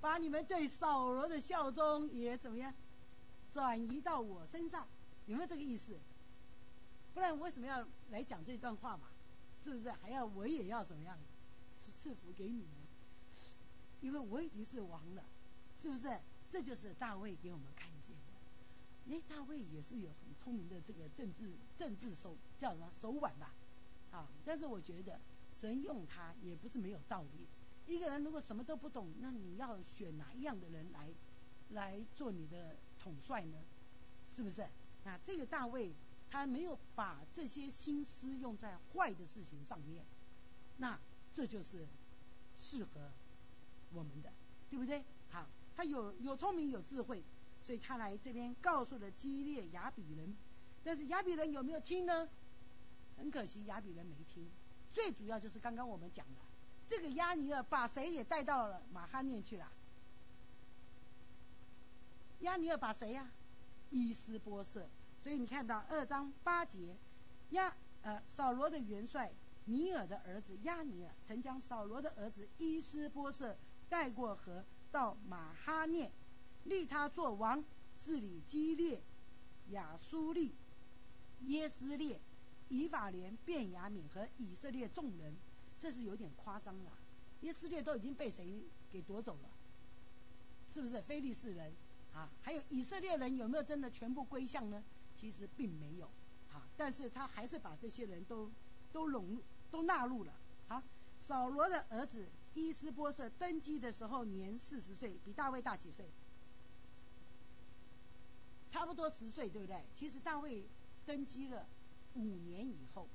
[0.00, 2.72] 把你们对扫罗的效忠也怎么样
[3.50, 4.86] 转移到我身上，
[5.26, 5.98] 有没有这个意思？
[7.12, 9.08] 不然为什么要来讲这段话嘛？
[9.64, 11.18] 是不是还要我也要怎么样
[12.00, 12.68] 赐福给你们？
[14.00, 15.24] 因为我已经是王了，
[15.76, 16.20] 是不是？
[16.48, 17.93] 这就是大卫给我们看。
[19.10, 23.54] 哎，大卫也是有很聪明的这个政治政治手叫什么手腕吧，
[24.10, 24.28] 啊！
[24.44, 25.20] 但是我觉得
[25.52, 27.46] 神用他也不是没有道理。
[27.86, 31.10] 一个人如果什么都不懂，那你要选哪一样的人来
[31.70, 33.58] 来做你的统帅呢？
[34.30, 34.62] 是不是？
[35.04, 35.92] 啊，这个大卫
[36.30, 40.02] 他没有把这些心思用在坏的事情上面，
[40.78, 40.98] 那
[41.34, 41.86] 这就是
[42.56, 43.12] 适合
[43.92, 44.32] 我们的，
[44.70, 45.04] 对不对？
[45.28, 45.46] 好，
[45.76, 47.22] 他有有聪明有智慧。
[47.64, 50.36] 所以他来这边告诉了基列亚比人，
[50.84, 52.28] 但是亚比人有没有听呢？
[53.16, 54.46] 很可惜，亚比人没听。
[54.92, 56.40] 最主要就是刚刚我们讲的，
[56.86, 59.72] 这个亚尼尔把谁也带到了马哈念去了。
[62.40, 63.30] 亚尼尔把谁呀？
[63.90, 64.86] 伊斯波瑟。
[65.22, 66.94] 所以你看到二章八节，
[67.50, 69.32] 亚呃扫罗的元帅
[69.64, 73.56] 尼尔的儿子亚尼尔，曾将扫罗的儿子伊斯波瑟
[73.88, 74.62] 带过河
[74.92, 76.12] 到马哈念。
[76.64, 77.62] 立他做王，
[77.98, 79.00] 治理基列、
[79.70, 80.52] 亚苏利、
[81.46, 82.20] 耶斯列、
[82.68, 85.34] 以法莲、便雅悯和以色列众人，
[85.78, 86.92] 这是有点夸张了。
[87.42, 89.50] 耶斯列都已经被谁给夺走了？
[90.72, 91.72] 是不是非利士人？
[92.14, 94.82] 啊，还有以色列人有没有真的全部归向呢？
[95.20, 96.06] 其实并没有。
[96.52, 98.50] 啊，但是他还是把这些人都
[98.92, 99.40] 都拢
[99.70, 100.32] 都纳入了。
[100.68, 100.82] 好，
[101.20, 106.08] 扫罗的儿子伊斯波瑟登基的时候年四十岁，比大卫大几岁？
[108.74, 109.84] 差不多十岁，对不对？
[109.94, 110.64] 其实大卫
[111.06, 111.64] 登基了
[112.16, 113.06] 五年以后，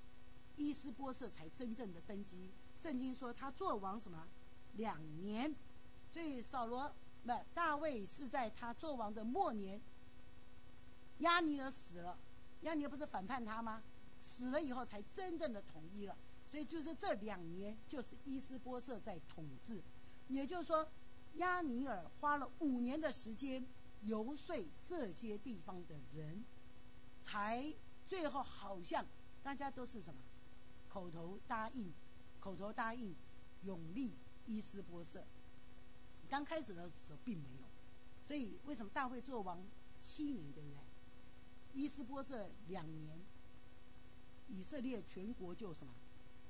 [0.55, 2.49] 伊斯波瑟才真正的登基。
[2.82, 4.26] 圣经说他做王什么
[4.78, 5.53] 两年，
[6.14, 6.89] 所以扫罗
[7.26, 9.82] 不大卫是在他做王的末年，
[11.18, 12.18] 亚尼尔死了，
[12.62, 13.84] 亚尼尔不是反叛他吗？
[14.22, 16.16] 死了以后才真正的统一了。
[16.47, 19.82] 所以就是这两年就是伊斯波瑟在统治，
[20.30, 20.88] 也就是说
[21.36, 23.62] 亚尼尔花了五年的时间。
[24.03, 24.55] 游说
[24.87, 26.43] 这些地方的人，
[27.21, 27.73] 才
[28.07, 29.05] 最后好像
[29.43, 30.19] 大家都是什么
[30.87, 31.91] 口头答应，
[32.39, 33.13] 口头答应
[33.63, 34.13] 永立
[34.47, 35.23] 伊斯波瑟。
[36.29, 37.67] 刚开始的时候并没有，
[38.25, 39.59] 所以为什么大卫做王
[39.97, 40.77] 七年，对不对？
[41.73, 43.19] 伊斯波瑟两年，
[44.47, 45.93] 以色列全国就什么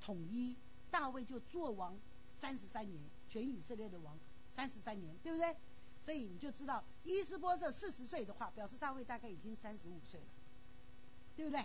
[0.00, 0.56] 统一，
[0.90, 1.98] 大卫就做王
[2.40, 4.18] 三十三年，全以色列的王
[4.54, 5.56] 三十三年，对不对？
[6.02, 10.26] 所以你就知道，伊斯波瑟四十岁的话，表示大卫大概已经三十五岁了，
[11.36, 11.62] 对不对？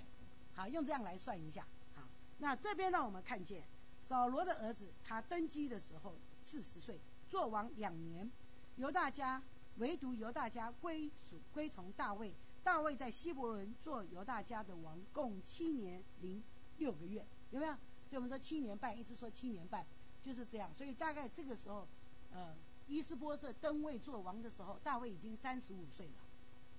[0.53, 1.65] 好，用这样来算一下。
[1.95, 2.03] 好，
[2.39, 3.63] 那这边让我们看见，
[4.01, 8.29] 扫罗的儿子他登基的时候四十岁，做王两年，
[8.75, 9.41] 犹大家
[9.77, 12.33] 唯独犹大家归属归从大卫，
[12.63, 16.43] 大卫在希伯伦做犹大家的王，共七年零
[16.77, 17.73] 六个月，有没有？
[18.09, 19.85] 所以我们说七年半，一直说七年半，
[20.21, 20.69] 就是这样。
[20.77, 21.87] 所以大概这个时候，
[22.33, 22.53] 呃。
[22.87, 26.13] 伊斯波瑟登位做王的时候，大卫已经三十五岁了，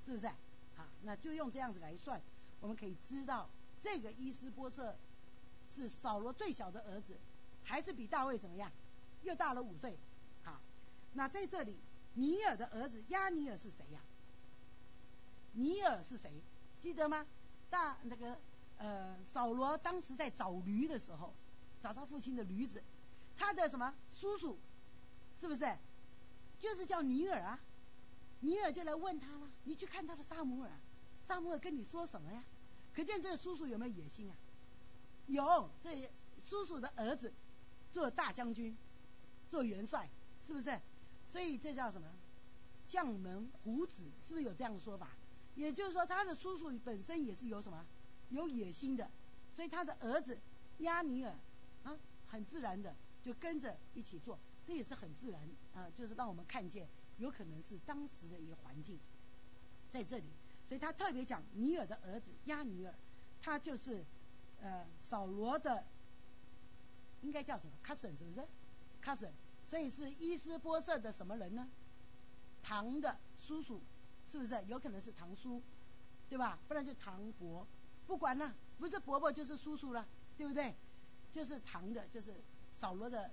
[0.05, 0.27] 是不是？
[0.27, 2.21] 啊，那就用这样子来算，
[2.61, 3.49] 我们可以知道
[3.81, 4.95] 这个伊斯波瑟
[5.69, 7.17] 是扫罗最小的儿子，
[7.65, 8.71] 还是比大卫怎么样？
[9.23, 9.97] 又大了五岁。
[10.45, 10.61] 好，
[11.15, 11.77] 那在这里，
[12.15, 14.01] 尼尔的儿子亚尼尔是谁呀？
[15.53, 16.31] 尼尔是谁？
[16.79, 17.27] 记得吗？
[17.69, 18.39] 大那个
[18.79, 21.33] 呃，扫罗当时在找驴的时候，
[21.83, 22.83] 找他父亲的驴子，
[23.37, 24.57] 他的什么叔叔，
[25.41, 25.77] 是不是？
[26.59, 27.59] 就是叫尼尔啊，
[28.41, 29.51] 尼尔就来问他了。
[29.65, 30.71] 你去看他的萨姆尔，
[31.23, 32.43] 萨姆尔跟你说什么呀？
[32.95, 34.35] 可见这个叔叔有没有野心啊？
[35.27, 37.33] 有这叔叔的儿子
[37.91, 38.77] 做大将军，
[39.49, 40.09] 做元帅，
[40.47, 40.81] 是不是？
[41.29, 42.09] 所以这叫什么？
[42.89, 45.11] 将门虎子，是不是有这样的说法？
[45.57, 47.85] 也就是说，他的叔叔本身也是有什么？
[48.31, 49.11] 有野心的，
[49.55, 50.39] 所以他的儿子
[50.79, 51.35] 亚尼尔
[51.85, 51.99] 啊，
[52.29, 56.89] 很自然的就跟着一起做，这也是很自然啊，就是让我们看见
[57.19, 58.99] 有可能是当时的一个环境
[59.91, 60.25] 在这里。
[60.67, 62.95] 所以他特别讲尼尔的儿子亚尼尔，
[63.41, 64.05] 他就是
[64.61, 65.85] 呃扫罗的，
[67.23, 68.45] 应该叫什么 cousin 是不是
[69.01, 69.31] ？cousin，
[69.65, 71.69] 所以是伊斯波瑟的什么人呢？
[72.65, 73.81] 堂的叔叔，
[74.29, 74.61] 是不是？
[74.67, 75.63] 有可能是堂叔，
[76.29, 76.59] 对吧？
[76.67, 77.65] 不然就堂伯。
[78.09, 80.05] 不管了，不是伯伯就是叔叔了，
[80.37, 80.75] 对不对？
[81.31, 82.35] 就是堂的，就是
[82.73, 83.31] 扫罗的，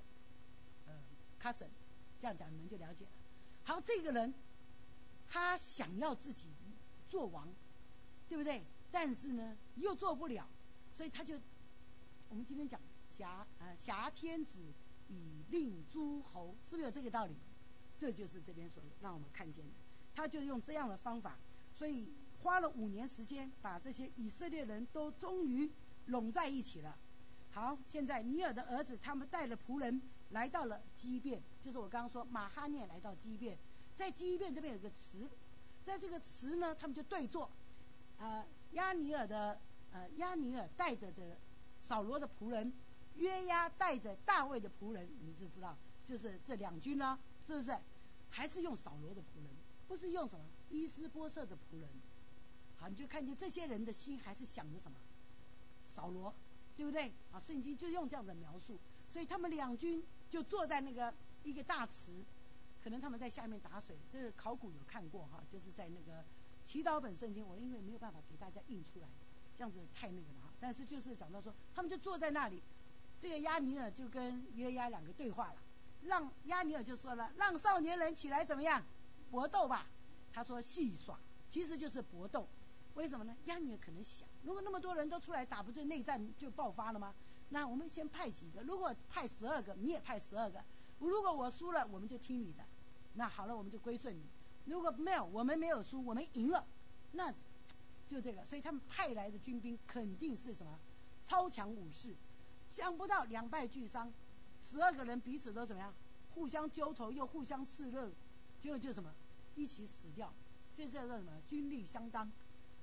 [1.44, 1.68] 他省
[2.22, 3.12] 这样讲你们就了解了。
[3.66, 4.34] 好，这个人
[5.28, 6.48] 他想要自己
[7.10, 7.46] 做王，
[8.30, 8.64] 对不对？
[8.94, 10.48] 但是呢，又做不了，
[10.94, 11.38] 所以他就，
[12.30, 12.80] 我们今天讲
[13.12, 14.58] 挟啊挟天子
[15.10, 17.36] 以令诸侯，是不是有这个道理？
[18.00, 19.72] 这就是这边所让我们看见的，
[20.16, 21.38] 他就用这样的方法，
[21.74, 22.08] 所以。
[22.41, 25.72] 花了五年时间，把这些以色列人都终于
[26.08, 26.98] 拢在一起了。
[27.52, 30.02] 好，现在尼尔的儿子他们带了仆人
[30.34, 33.58] 来到了基变，就是我刚刚说马哈涅来到基变，
[33.96, 35.30] 在基变这边有个词，
[35.84, 37.50] 在这个词呢，他们就对坐。
[38.20, 39.60] 呃，亚尼尔的
[39.92, 41.38] 呃亚尼尔带着的
[41.80, 42.74] 扫罗的仆人，
[43.16, 47.78] 约押带着大卫的仆人，你就知道，就是这两军呢，是不是？
[48.30, 49.48] 还是用扫罗的仆人，
[49.88, 51.88] 不是用什么伊斯波瑟的仆人。
[52.80, 54.98] 好你就看见这些人的心还是想着什么，
[55.96, 56.34] 扫罗，
[56.76, 57.12] 对不对？
[57.32, 58.80] 啊，圣经就用这样的描述，
[59.10, 60.04] 所以他们两军
[60.34, 61.14] 就坐在那个
[61.44, 62.26] 一个大池，
[62.84, 63.96] 可能他们在下面打水。
[64.12, 66.26] 这个考古有看过哈，就是在那个
[66.64, 69.08] 祈祷本圣经，我因为没有办法给大家印出来，
[69.56, 70.50] 这样子太那个了哈。
[70.60, 72.64] 但是就是讲到说，他们就坐在那里，
[73.20, 75.58] 这个亚尼尔就跟约押两个对话了，
[76.02, 78.84] 让亚尼尔就说了，让少年人起来怎么样
[79.30, 79.86] 搏斗吧？
[80.34, 81.16] 他说戏耍，
[81.48, 82.48] 其实就是搏斗。
[82.96, 83.38] 为什么呢？
[83.46, 87.14] 亚尼尔可能想，如果那么多人都出来打，不就内战就爆发了吗？
[87.54, 90.60] 那我们先派几个，如果派十二个，你也派十二个。
[90.97, 92.64] 如果我输了，我们就听你的。
[93.14, 94.24] 那好了，我们就归顺你。
[94.66, 96.66] 如果没有，我们没有输，我们赢了，
[97.12, 97.32] 那
[98.08, 98.43] 就这个。
[98.43, 100.80] 所以他们派来的军兵肯定是什么
[101.24, 102.16] 超强武士。
[102.70, 104.12] 想不到两败俱伤，
[104.60, 105.93] 十二个人彼此都怎么样？
[106.34, 108.12] 互相揪头又互相刺热，
[108.60, 109.14] 结果就什么
[109.56, 110.34] 一起死掉。
[110.74, 111.32] 这叫做什么？
[111.47, 112.32] 军力相当。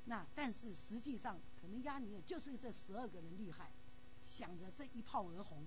[0.05, 3.69] 那但是实际上，可能亚尼尔就是这十二个人厉害，
[4.31, 5.67] 想着这一炮而红，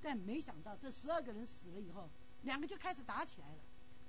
[0.00, 2.08] 但没想到这十二个人死了以后，
[2.42, 3.58] 两个就开始打起来了。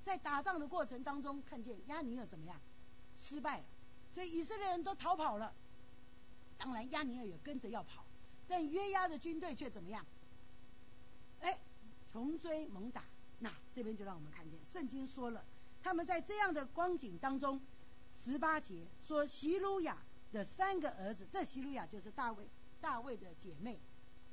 [0.04, 2.56] 在打仗的过程当中，看见亚尼尔怎么样，
[3.18, 3.66] 失败了，
[4.14, 5.52] 所以以色列人都逃跑了。
[6.60, 8.06] 当然亚尼尔也跟着要跑，
[8.48, 10.06] 但约押的军队却怎么样？
[11.42, 11.58] 哎，
[12.14, 13.04] 穷追猛打。
[13.40, 15.44] 那这边就让我们看见，圣经说了，
[15.82, 17.60] 他们在这样的光景当中。
[18.24, 19.98] 十八节说，希鲁雅
[20.32, 22.48] 的三个儿子，这希鲁雅就是大卫，
[22.80, 23.78] 大卫的姐妹，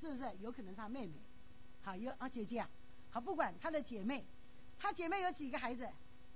[0.03, 0.28] 是不是？
[0.40, 1.14] 有可能是他妹妹，
[1.80, 2.68] 好，有啊姐姐啊，
[3.09, 4.26] 好，不管他的姐妹，
[4.76, 5.88] 他姐妹有几个孩子？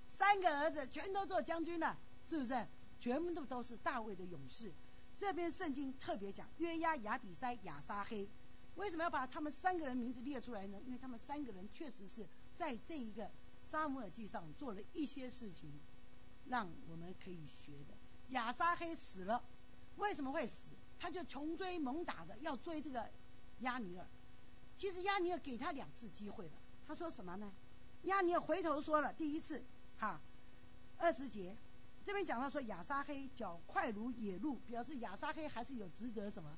[0.08, 1.98] 三个儿子，全都做将军了，
[2.30, 2.64] 是不是？
[3.00, 4.72] 全部都都是大卫的勇士。
[5.18, 8.28] 这边圣经特别讲约押、亚比塞、亚沙黑，
[8.76, 10.78] 为什么要把他们三个人名字列出来呢？
[10.86, 13.28] 因为他们三个人确实是在这一个
[13.64, 15.72] 沙姆尔记上做了一些事情。
[16.48, 17.94] 让我们可以学的，
[18.28, 19.42] 亚沙黑死了，
[19.96, 20.68] 为什么会死？
[20.96, 23.10] 他就穷追猛打的要追这个
[23.60, 24.06] 亚尼尔。
[24.76, 26.52] 其实亚尼尔给他两次机会了，
[26.86, 27.52] 他说什么呢？
[28.02, 29.62] 亚尼尔回头说了，第一次，
[29.98, 30.20] 哈，
[30.98, 31.56] 二十节
[32.04, 36.56] 这边讲到说亚沙黑脚快如野鹿，表示亚沙黑还是有值得什么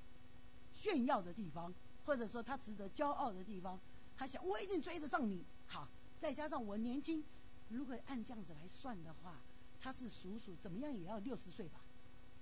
[0.73, 1.73] 炫耀的地方，
[2.05, 3.79] 或者说他值得骄傲的地方。
[4.17, 5.89] 他想我一定追得上你，好，
[6.19, 7.25] 再加上我年轻，
[7.69, 9.35] 如果按这样子来算的话。
[9.81, 11.79] 他是叔叔，怎么样也要六十岁吧？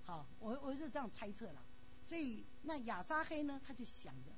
[0.07, 1.63] 好，我我是这样猜测了。
[2.09, 4.33] 所以那亚沙黑呢，他就想着，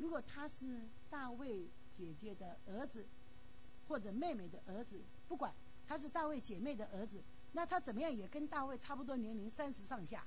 [0.00, 3.06] 如果他是大卫姐姐的儿子，
[3.86, 4.98] 或者妹妹的儿子，
[5.28, 5.52] 不管
[5.86, 7.22] 他是大卫姐妹的儿子，
[7.52, 10.24] 那他怎么样也跟大卫差不多年龄，三十上下，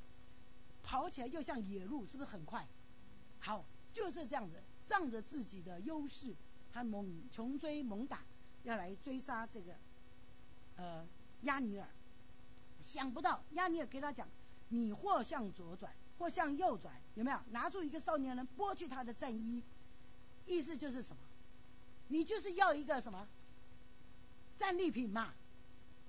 [0.83, 2.67] 跑起来又像野鹿，是不是很快？
[3.39, 6.35] 好，就是这样子，仗着自己的优势，
[6.71, 8.23] 他猛穷追猛打，
[8.63, 9.73] 要来追杀这个
[10.77, 11.03] 呃
[11.41, 11.87] 亚尼尔。
[12.81, 14.27] 想不到亚尼尔给他讲，
[14.69, 17.39] 你或向左转，或向右转，有没有？
[17.51, 19.61] 拿出一个少年人剥去他的战衣，
[20.45, 21.21] 意思就是什么？
[22.07, 23.27] 你就是要一个什么
[24.57, 25.33] 战利品嘛，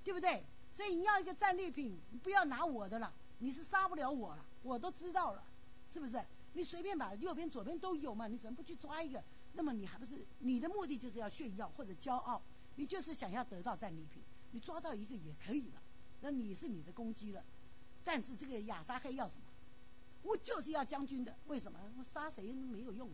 [0.04, 0.44] 对不对？
[0.74, 5.42] 所以你要一个战利品，不要拿我的了，你是杀不了我了，我都知道了，
[5.88, 6.20] 是不是？
[6.52, 9.22] 你随便把右边、左边都有嘛，你怎么不去抓一个？
[9.54, 12.42] 那么你还不是你的目的就是要炫耀或者骄傲，
[12.74, 15.80] 你就是想要得到战利品，你抓到一个也可以了，
[16.20, 17.42] 那你是你的攻击了。
[18.04, 19.43] 但是这个亚沙黑要什么？
[20.24, 21.78] 我就是要将军的，为什么？
[21.96, 23.08] 我杀谁没有用，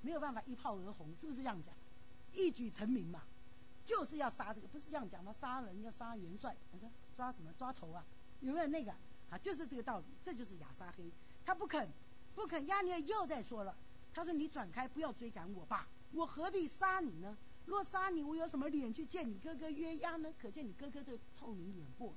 [0.00, 1.74] 没有办法一炮而红，是不是这样讲？
[2.32, 3.20] 一举成名嘛，
[3.84, 5.30] 就是要杀这个，不是这样讲吗？
[5.32, 7.52] 杀人要杀元帅，我说抓什么？
[7.58, 8.02] 抓头啊？
[8.40, 8.90] 有没有那个？
[9.30, 11.04] 啊，就是这个道理，这就是亚沙黑，
[11.44, 11.86] 他不肯。
[12.34, 13.76] 不肯，亚尼尔又在说了。
[14.12, 17.36] 他说：“你转开，不要追赶我吧，我何必杀你呢？
[17.66, 20.32] 若杀你，我有什么脸去见你哥哥约押呢？
[20.40, 22.12] 可见你哥哥的臭名远播，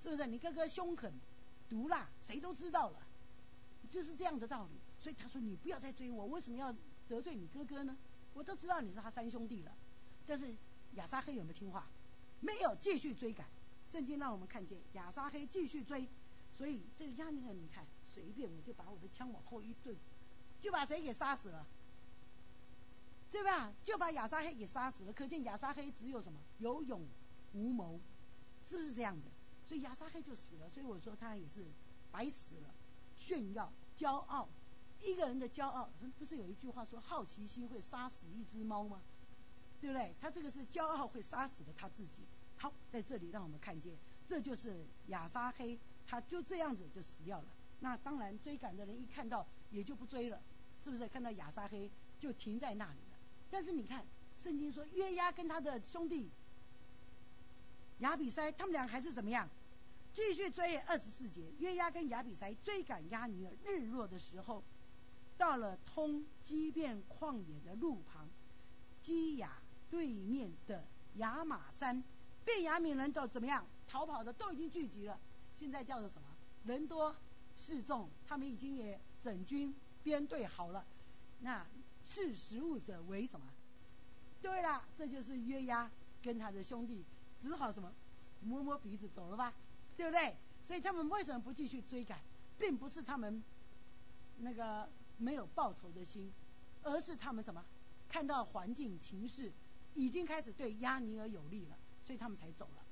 [0.00, 0.26] 是不是？
[0.26, 1.12] 你哥哥凶狠、
[1.68, 2.98] 毒辣，谁都知道了，
[3.94, 4.72] 就是这样的道理。
[5.00, 6.74] 所以他说：你不要再追我，为什么要
[7.08, 7.96] 得罪你哥哥呢？
[8.34, 9.72] 我都知道你是他三兄弟了。
[10.26, 10.54] 但是
[10.96, 11.86] 亚沙黑有没有听话？
[12.40, 13.46] 没有，继续追赶。
[13.86, 16.06] 圣经让我们看见亚沙黑继续追，
[16.54, 19.96] 所以这个亚尼尔，你看。”随便我就把我的枪往后一顿，
[20.60, 21.66] 就把谁给杀死了，
[23.28, 23.72] 对吧？
[23.82, 25.12] 就把亚沙黑给杀死了。
[25.12, 27.04] 可见亚沙黑只有什么有勇
[27.54, 27.98] 无谋，
[28.64, 29.28] 是不是这样子？
[29.66, 30.70] 所以亚沙黑就死了。
[30.70, 31.66] 所以我说他也是
[32.12, 32.72] 白死了。
[33.16, 34.48] 炫耀、骄傲，
[35.02, 35.88] 一个人的骄傲，
[36.18, 39.00] 不是有一句话说好奇心会杀死一只猫吗？
[39.80, 40.14] 对不对？
[40.20, 42.22] 他这个是骄傲会杀死了他自己。
[42.56, 47.46] 好，在这里让我们看见，这就是亚沙黑，他就这样子就死掉了。
[47.80, 50.40] 那当然，追赶的人一看到也就不追了，
[50.80, 51.06] 是不是？
[51.08, 53.18] 看到亚沙黑就停在那里了。
[53.50, 56.30] 但是你看，圣经说约押跟他的兄弟
[57.98, 59.48] 亚比塞，他们俩还是怎么样？
[60.14, 64.62] 继续追二十四节，约押跟亚比塞追赶亚尼尔，日落的时候，
[65.36, 68.28] 到了通基遍旷野的路旁，
[69.02, 69.58] 基亚
[69.90, 70.86] 对面的
[71.16, 72.02] 亚马山，
[72.44, 73.66] 便雅悯人都怎么样？
[73.88, 75.18] 逃跑的都已经聚集了。
[75.56, 76.28] 现在叫做什么？
[76.64, 77.14] 人多。
[77.56, 80.84] 势众，他们已经也整军编队好了。
[81.38, 81.64] 那
[82.04, 83.46] 视食物者为什么？
[84.42, 85.88] 对了，这就是约押
[86.20, 87.04] 跟他的兄弟
[87.38, 87.92] 只好什么
[88.42, 89.54] 摸摸鼻子走了吧，
[89.96, 90.36] 对不对？
[90.62, 92.20] 所以他们为什么不继续追赶，
[92.58, 93.42] 并不是他们
[94.38, 94.88] 那个
[95.18, 96.32] 没有报仇的心，
[96.82, 97.64] 而是他们什么
[98.08, 99.52] 看到环境情势
[99.94, 102.82] 已经开始对亚尼尔有利了，所以他们才走了。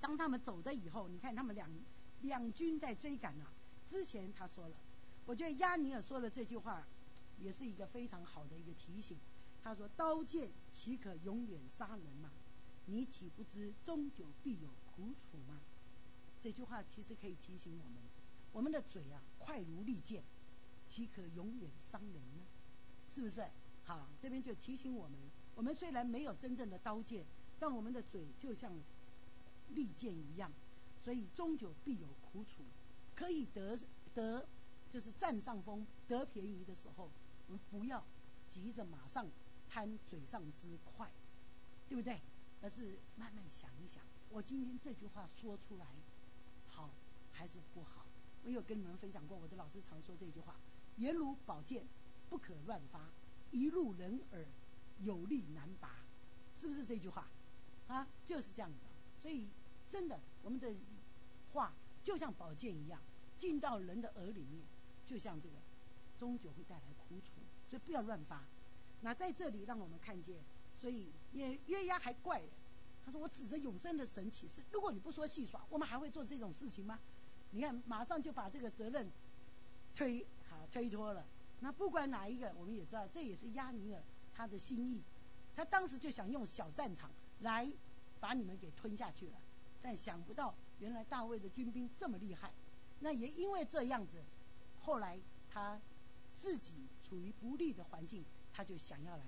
[0.00, 1.70] 当他们走的以后，你看他们两
[2.22, 3.52] 两军在追赶啊。
[3.88, 4.76] 之前他说了，
[5.26, 6.86] 我觉得亚尼尔说的这句话，
[7.38, 9.16] 也是一个非常好的一个提醒。
[9.62, 12.30] 他说：“刀剑岂可永远杀人吗？
[12.86, 15.60] 你岂不知终究必有苦楚吗？”
[16.42, 18.02] 这句话其实可以提醒我们：
[18.52, 20.22] 我们的嘴啊，快如利剑，
[20.86, 22.44] 岂可永远伤人呢？
[23.12, 23.46] 是不是？
[23.84, 25.18] 好，这边就提醒我们：
[25.54, 27.24] 我们虽然没有真正的刀剑，
[27.58, 28.72] 但我们的嘴就像
[29.74, 30.50] 利剑一样，
[30.98, 32.62] 所以终究必有苦楚。
[33.14, 33.78] 可以得
[34.14, 34.46] 得，
[34.88, 37.10] 就是占上风、得便宜的时候，
[37.48, 38.02] 我们不要
[38.48, 39.26] 急着马上
[39.68, 41.10] 贪嘴上之快，
[41.88, 42.20] 对不对？
[42.62, 45.86] 而是慢慢想一想，我今天这句话说出来，
[46.80, 46.90] 好
[47.32, 48.06] 还是不好？
[48.44, 50.56] 我有跟你们分享过，我的老师常说这句话：
[50.96, 51.84] 言如宝剑，
[52.28, 53.00] 不可乱发；
[53.50, 54.46] 一入人耳，
[55.00, 55.90] 有力难拔。
[56.56, 57.28] 是不是这句话？
[57.88, 58.78] 啊，就是这样子。
[59.18, 59.48] 所以
[59.90, 60.74] 真的，我们的
[61.52, 61.72] 话
[62.02, 63.00] 就像宝剑一样。
[63.36, 64.66] 进到人的耳里面，
[65.06, 65.54] 就像这个，
[66.18, 68.44] 终究会带来苦楚，所以不要乱发。
[69.00, 70.36] 那在这里让我们看见，
[70.78, 72.42] 所以也约押还怪，
[73.10, 77.00] 他说我指着永生的神起誓，如果你不说戏耍，我们还会做这种事情吗？
[77.50, 79.10] 你看马上就把这个责任
[79.96, 81.26] 推好推脱了。
[81.58, 84.00] 那不管哪一个，我们也知道这也是亚尼尔
[84.32, 85.02] 他的心意，
[85.56, 87.68] 他当时就想用小战场来
[88.20, 89.40] 把你们给吞下去了，
[89.82, 92.52] 但想不到原来大卫的军兵这么厉害。
[93.00, 94.22] 那也因为这样子，
[94.82, 95.18] 后来
[95.50, 95.80] 他
[96.36, 99.24] 自己处于不利的环境，他就想要来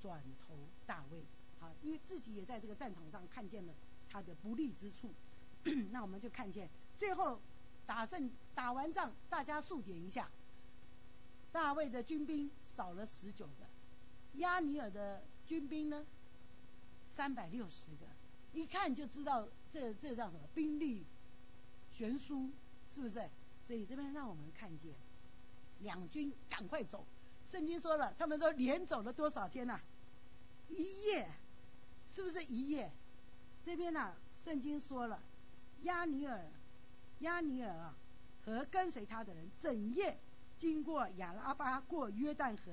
[0.00, 0.54] 转投
[0.86, 1.24] 大卫，
[1.60, 3.72] 啊，因为自己也在这个战场上看见了
[4.10, 5.10] 他的不利之处。
[5.90, 7.40] 那我们就看见最后
[7.86, 10.30] 打胜打完仗，大家数点一下，
[11.52, 13.66] 大卫的军兵少了十九个，
[14.38, 16.06] 亚尼尔的军兵呢
[17.14, 18.06] 三百六十个，
[18.52, 21.04] 一看就知道这这叫什么兵力
[21.92, 22.50] 悬殊。
[22.88, 23.28] 是不是？
[23.66, 24.94] 所以这边让我们看见，
[25.80, 27.04] 两军赶快走。
[27.50, 29.78] 圣经说了，他们都连走了多少天呐？
[30.70, 31.28] 一夜，
[32.16, 32.90] 是不是一夜？
[33.62, 35.20] 这边呢，圣经说了，
[35.82, 36.46] 亚尼尔，
[37.18, 37.94] 亚尼尔啊，
[38.42, 40.18] 和跟随他的人，整夜
[40.56, 42.72] 经过亚拉巴，过约旦河，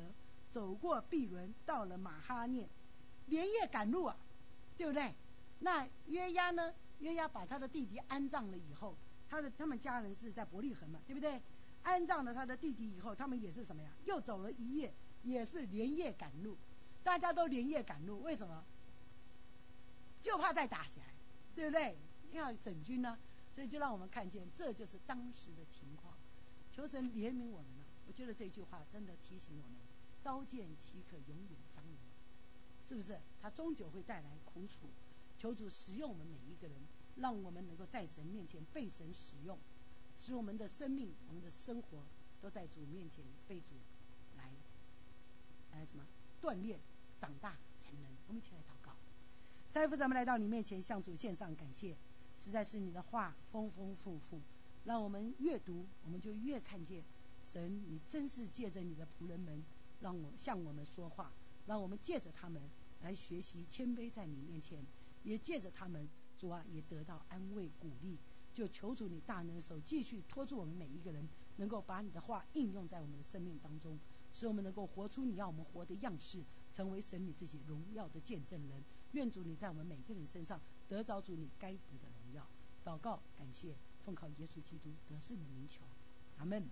[0.50, 2.70] 走过毕伦，到了马哈念，
[3.26, 4.16] 连夜赶路啊，
[4.78, 5.14] 对不对？
[5.60, 6.74] 那约押呢？
[7.00, 8.96] 约押把他的弟弟安葬了以后。
[9.30, 11.42] 他的他们家人是在伯利恒嘛，对不对？
[11.82, 13.90] 安葬了他的弟弟以后，他们也是什么呀？
[14.06, 16.58] 又走了一夜，也是连夜赶路。
[17.04, 18.64] 大家都连夜赶路，为什么？
[20.24, 21.14] 就怕再打起来，
[21.54, 21.96] 对不对？
[22.32, 23.20] 要整军呢，
[23.54, 26.18] 所以就让我们看见，这就是当时的情况。
[26.72, 27.86] 求神怜悯我们了。
[28.08, 29.76] 我觉得这句话真的提醒我们：
[30.24, 31.98] 刀剑岂可永远伤人？
[32.88, 33.20] 是不是？
[33.42, 34.90] 它终究会带来苦楚。
[35.38, 36.78] 求主使用我们每一个人，
[37.18, 39.60] 让我们能够在神面前被神使用，
[40.18, 42.04] 使我们的生命、我们的生活
[42.42, 43.76] 都在主面前被主
[44.38, 44.50] 来
[45.72, 46.06] 来什么
[46.42, 46.80] 锻炼、
[47.20, 48.10] 长大成人。
[48.28, 48.74] 我们一起来祷
[49.74, 49.80] 告。
[49.82, 51.98] 在父，咱们来到你面前，向主献上感谢。
[52.38, 54.40] 实在是你的话丰丰富富，
[54.86, 57.04] 让我们越读，我们就越看见
[57.44, 59.64] 神，你真是借着你的仆人们，
[60.00, 61.32] 让我向我们说话，
[61.66, 62.62] 让我们借着他们
[63.02, 64.86] 来学习谦卑在你面前，
[65.24, 66.08] 也借着他们，
[66.38, 68.20] 主啊，也得到安慰鼓励。
[68.54, 73.98] 就求主你大能手继续托住我们每一个人，能够把你的话应用在我们的生命当中，
[74.32, 78.84] 使我们能够活出你要我们活的样式，成为神你自己荣耀的见证人。
[79.14, 82.46] 愿主你在我们每个人身上得着主你该得的荣耀。
[82.84, 85.84] 祷告，感谢，奉靠耶稣基督得胜的名求，
[86.38, 86.68] 阿门。